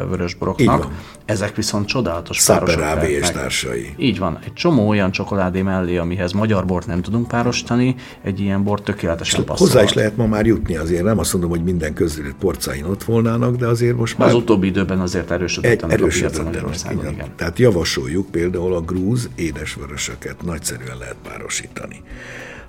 vörösboroknak. 0.09 0.89
Ezek 1.25 1.57
viszont 1.57 1.87
csodálatos 1.87 2.45
párosok 2.47 3.09
és 3.09 3.31
társai. 3.31 3.95
Így 3.97 4.19
van. 4.19 4.39
Egy 4.45 4.53
csomó 4.53 4.89
olyan 4.89 5.11
csokoládé 5.11 5.63
mellé, 5.63 5.97
amihez 5.97 6.33
magyar 6.33 6.65
bort 6.67 6.87
nem 6.87 7.03
tudunk 7.03 7.29
párosítani, 7.29 7.95
egy 8.23 8.41
ilyen 8.41 8.65
bort 8.65 8.85
tökéletesen 8.85 9.45
passzol. 9.45 9.67
Hozzá 9.67 9.83
is 9.83 9.93
lehet 9.93 10.17
ma 10.17 10.27
már 10.27 10.47
jutni 10.47 10.77
azért. 10.77 11.03
Nem 11.03 11.19
azt 11.19 11.33
mondom, 11.33 11.51
hogy 11.51 11.63
minden 11.63 11.95
közülött 11.95 12.35
porcain 12.35 12.85
ott 12.85 13.05
volnának, 13.05 13.57
de 13.57 13.67
azért 13.67 13.97
most 13.97 14.19
már... 14.19 14.29
Az 14.29 14.35
utóbbi 14.35 14.67
időben 14.67 15.01
azért 15.01 15.31
erősödöttenek 15.31 15.99
erősödött 15.99 16.37
a 16.37 16.43
Magyarországon. 16.43 17.01
Igen. 17.01 17.13
igen. 17.13 17.29
Tehát 17.37 17.59
javasoljuk 17.59 18.31
például 18.31 18.75
a 18.75 18.81
grúz 18.81 19.29
édesvörösöket 19.35 20.43
nagyszerűen 20.43 20.97
lehet 20.99 21.17
párosítani. 21.23 22.03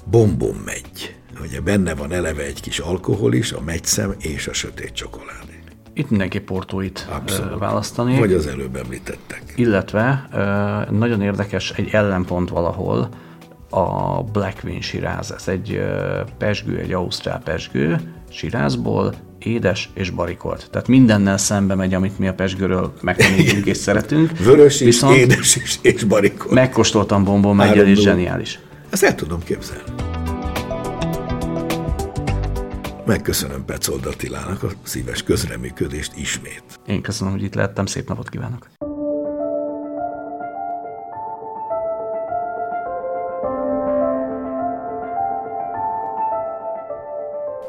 Bombom 0.09 0.55
megy 0.65 1.15
Ugye 1.41 1.59
benne 1.59 1.95
van 1.95 2.11
eleve 2.11 2.43
egy 2.43 2.61
kis 2.61 2.79
alkohol 2.79 3.33
is, 3.33 3.51
a 3.51 3.61
megyszem 3.65 4.13
és 4.19 4.47
a 4.47 4.53
sötét 4.53 4.93
csokoládé. 4.93 5.59
Itt 5.93 6.09
mindenki 6.09 6.39
portóit 6.39 7.07
Abszolút. 7.09 7.59
választani. 7.59 8.17
Vagy 8.19 8.33
az 8.33 8.47
előbb 8.47 8.75
említettek. 8.75 9.43
Illetve 9.55 10.27
nagyon 10.91 11.21
érdekes 11.21 11.71
egy 11.71 11.89
ellenpont 11.91 12.49
valahol, 12.49 13.09
a 13.69 14.23
Black 14.23 14.63
Win 14.63 14.81
siráz. 14.81 15.31
Ez 15.31 15.47
egy 15.47 15.81
pesgő, 16.37 16.77
egy 16.77 16.93
ausztrál 16.93 17.41
pesgő 17.43 18.13
sirázból, 18.29 19.13
édes 19.39 19.89
és 19.93 20.09
barikolt. 20.09 20.67
Tehát 20.71 20.87
mindennel 20.87 21.37
szembe 21.37 21.75
megy, 21.75 21.93
amit 21.93 22.19
mi 22.19 22.27
a 22.27 22.33
pesgőről 22.33 22.93
megtanítunk 23.01 23.65
és 23.65 23.77
szeretünk. 23.77 24.37
Vörös 24.37 24.79
is, 24.79 24.85
Viszont 24.85 25.15
édes 25.15 25.55
is, 25.55 25.79
és 25.81 26.03
barikolt. 26.03 26.53
Megkóstoltam 26.53 27.23
bombon 27.23 27.55
megyel, 27.55 27.87
és 27.87 27.99
zseniális. 27.99 28.59
Ezt 28.95 29.03
el 29.03 29.15
tudom 29.15 29.43
képzelni. 29.43 29.84
Megköszönöm 33.05 33.65
Pecold 33.65 34.05
Attilának 34.05 34.63
a 34.63 34.71
szíves 34.84 35.23
közreműködést 35.23 36.12
ismét. 36.17 36.63
Én 36.88 37.01
köszönöm, 37.01 37.34
hogy 37.34 37.43
itt 37.43 37.53
lettem, 37.55 37.86
szép 37.86 38.08
napot 38.08 38.29
kívánok! 38.29 38.69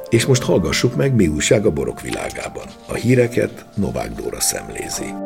És 0.09 0.27
most 0.27 0.43
hallgassuk 0.43 0.97
meg, 0.97 1.15
mi 1.15 1.27
újság 1.27 1.67
a 1.67 1.73
borok 1.73 2.01
világában. 2.01 2.67
A 2.89 2.95
híreket 2.95 3.65
Novák 3.75 4.12
Dóra 4.12 4.41
szemlézi. 4.41 5.26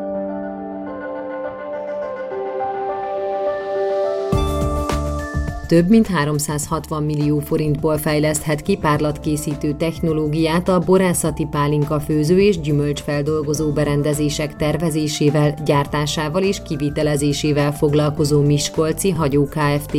Több 5.71 5.89
mint 5.89 6.07
360 6.07 7.03
millió 7.03 7.39
forintból 7.39 7.99
fejleszthet 7.99 8.63
ki 8.63 8.77
párlatkészítő 8.77 9.73
technológiát 9.73 10.69
a 10.69 10.79
borászati 10.79 11.47
pálinka 11.51 12.01
főző 12.01 12.41
és 12.41 12.61
gyümölcsfeldolgozó 12.61 13.73
berendezések 13.73 14.57
tervezésével, 14.57 15.55
gyártásával 15.65 16.43
és 16.43 16.63
kivitelezésével 16.63 17.73
foglalkozó 17.73 18.41
Miskolci 18.41 19.11
Hagyó 19.11 19.45
Kft. 19.45 19.97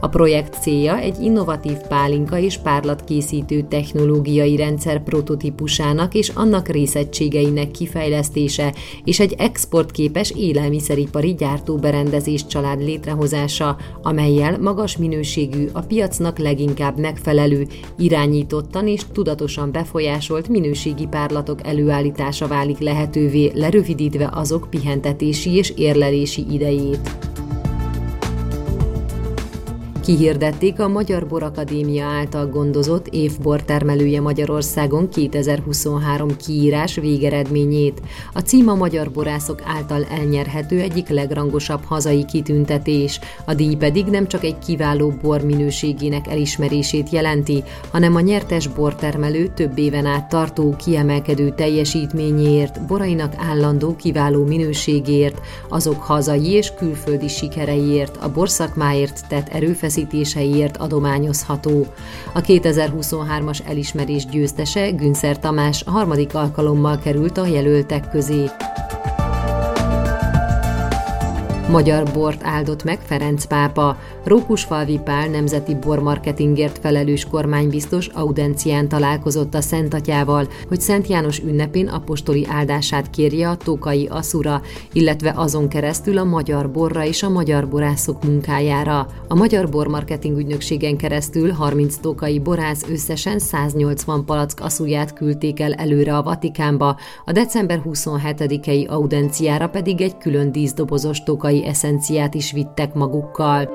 A 0.00 0.08
projekt 0.08 0.62
célja 0.62 0.98
egy 0.98 1.20
innovatív 1.20 1.76
pálinka 1.88 2.38
és 2.38 2.56
párlatkészítő 2.56 3.66
technológiai 3.68 4.56
rendszer 4.56 5.02
prototípusának 5.02 6.14
és 6.14 6.28
annak 6.28 6.68
részegységeinek 6.68 7.70
kifejlesztése 7.70 8.74
és 9.04 9.20
egy 9.20 9.34
exportképes 9.38 10.30
élelmiszeripari 10.30 11.34
gyártóberendezés 11.34 12.46
család 12.46 12.82
létrehozása, 12.82 13.76
amelyel 14.02 14.58
magas 14.58 14.96
minőségű 14.96 15.06
minőségű, 15.08 15.68
a 15.72 15.80
piacnak 15.80 16.38
leginkább 16.38 16.98
megfelelő, 16.98 17.66
irányítottan 17.98 18.88
és 18.88 19.02
tudatosan 19.12 19.72
befolyásolt 19.72 20.48
minőségi 20.48 21.06
párlatok 21.06 21.66
előállítása 21.66 22.46
válik 22.46 22.78
lehetővé, 22.78 23.50
lerövidítve 23.54 24.30
azok 24.32 24.66
pihentetési 24.70 25.56
és 25.56 25.72
érlelési 25.76 26.46
idejét. 26.50 27.10
Kihirdették 30.08 30.80
a 30.80 30.88
Magyar 30.88 31.26
Borakadémia 31.26 32.04
által 32.04 32.46
gondozott 32.46 33.06
évbor 33.06 33.62
termelője 33.62 34.20
Magyarországon 34.20 35.08
2023 35.08 36.36
kiírás 36.36 36.94
végeredményét. 36.94 38.02
A 38.32 38.38
cím 38.38 38.68
a 38.68 38.74
magyar 38.74 39.10
borászok 39.10 39.62
által 39.64 40.04
elnyerhető 40.04 40.80
egyik 40.80 41.08
legrangosabb 41.08 41.84
hazai 41.84 42.24
kitüntetés. 42.24 43.20
A 43.44 43.54
díj 43.54 43.74
pedig 43.74 44.06
nem 44.06 44.26
csak 44.26 44.44
egy 44.44 44.58
kiváló 44.58 45.14
bor 45.22 45.40
minőségének 45.40 46.26
elismerését 46.26 47.10
jelenti, 47.10 47.62
hanem 47.90 48.14
a 48.14 48.20
nyertes 48.20 48.66
bortermelő 48.66 49.52
több 49.54 49.78
éven 49.78 50.06
át 50.06 50.28
tartó 50.28 50.76
kiemelkedő 50.84 51.54
teljesítményéért, 51.56 52.86
borainak 52.86 53.34
állandó 53.38 53.96
kiváló 53.96 54.44
minőségéért, 54.44 55.40
azok 55.68 56.02
hazai 56.02 56.52
és 56.52 56.72
külföldi 56.78 57.28
sikereiért, 57.28 58.16
a 58.16 58.30
borszakmáért 58.32 59.28
tett 59.28 59.48
erőfeszítésért, 59.48 59.96
erőfeszítéseiért 59.98 60.76
adományozható. 60.76 61.86
A 62.34 62.40
2023-as 62.40 63.66
elismerés 63.66 64.26
győztese 64.26 64.90
Günszer 64.90 65.38
Tamás 65.38 65.82
harmadik 65.86 66.34
alkalommal 66.34 66.98
került 66.98 67.38
a 67.38 67.46
jelöltek 67.46 68.08
közé. 68.10 68.44
Magyar 71.70 72.10
bort 72.12 72.44
áldott 72.44 72.84
meg 72.84 73.00
Ferenc 73.00 73.44
pápa. 73.44 73.96
Rókusfalvi 74.24 75.00
Pál 75.04 75.28
nemzeti 75.28 75.74
bormarketingért 75.74 76.78
felelős 76.78 77.24
kormánybiztos 77.24 78.06
audencián 78.06 78.88
találkozott 78.88 79.54
a 79.54 79.60
Szent 79.60 79.94
Atyával, 79.94 80.48
hogy 80.68 80.80
Szent 80.80 81.06
János 81.06 81.38
ünnepén 81.38 81.88
apostoli 81.88 82.46
áldását 82.50 83.10
kérje 83.10 83.48
a 83.48 83.56
Tókai 83.56 84.06
Aszura, 84.06 84.62
illetve 84.92 85.32
azon 85.36 85.68
keresztül 85.68 86.18
a 86.18 86.24
magyar 86.24 86.70
borra 86.70 87.04
és 87.04 87.22
a 87.22 87.28
magyar 87.28 87.68
borászok 87.68 88.24
munkájára. 88.24 89.06
A 89.28 89.34
Magyar 89.34 89.68
Bormarketing 89.68 90.38
ügynökségen 90.38 90.96
keresztül 90.96 91.50
30 91.50 91.96
tókai 91.96 92.38
borász 92.38 92.84
összesen 92.88 93.38
180 93.38 94.24
palack 94.24 94.60
aszuját 94.60 95.12
küldték 95.12 95.60
el 95.60 95.72
előre 95.72 96.16
a 96.16 96.22
Vatikánba, 96.22 96.96
a 97.24 97.32
december 97.32 97.82
27-i 97.84 98.88
audenciára 98.88 99.68
pedig 99.68 100.00
egy 100.00 100.18
külön 100.18 100.52
díszdobozos 100.52 101.22
tókai 101.22 101.57
tókai 101.58 101.66
eszenciát 101.66 102.34
is 102.34 102.52
vittek 102.52 102.94
magukkal. 102.94 103.68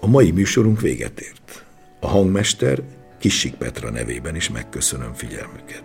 A 0.00 0.06
mai 0.06 0.30
műsorunk 0.30 0.80
véget 0.80 1.20
ért. 1.20 1.64
A 2.00 2.06
hangmester 2.06 2.82
Kissik 3.18 3.54
Petra 3.54 3.90
nevében 3.90 4.34
is 4.34 4.50
megköszönöm 4.50 5.12
figyelmüket. 5.12 5.84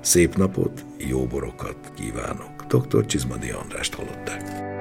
Szép 0.00 0.36
napot, 0.36 0.84
jó 1.08 1.26
borokat 1.26 1.92
kívánok. 1.96 2.66
Dr. 2.68 3.06
Csizmadi 3.06 3.50
Andrást 3.50 3.94
hallották. 3.94 4.75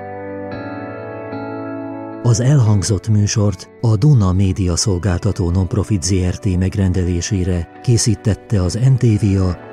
Az 2.25 2.39
elhangzott 2.39 3.07
műsort 3.07 3.69
a 3.81 3.95
Duna 3.95 4.33
Média 4.33 4.75
Szolgáltató 4.75 5.49
Nonprofit 5.49 6.03
ZRT. 6.03 6.57
megrendelésére 6.57 7.79
készítette 7.83 8.61
az 8.61 8.73
NTVA 8.73 9.64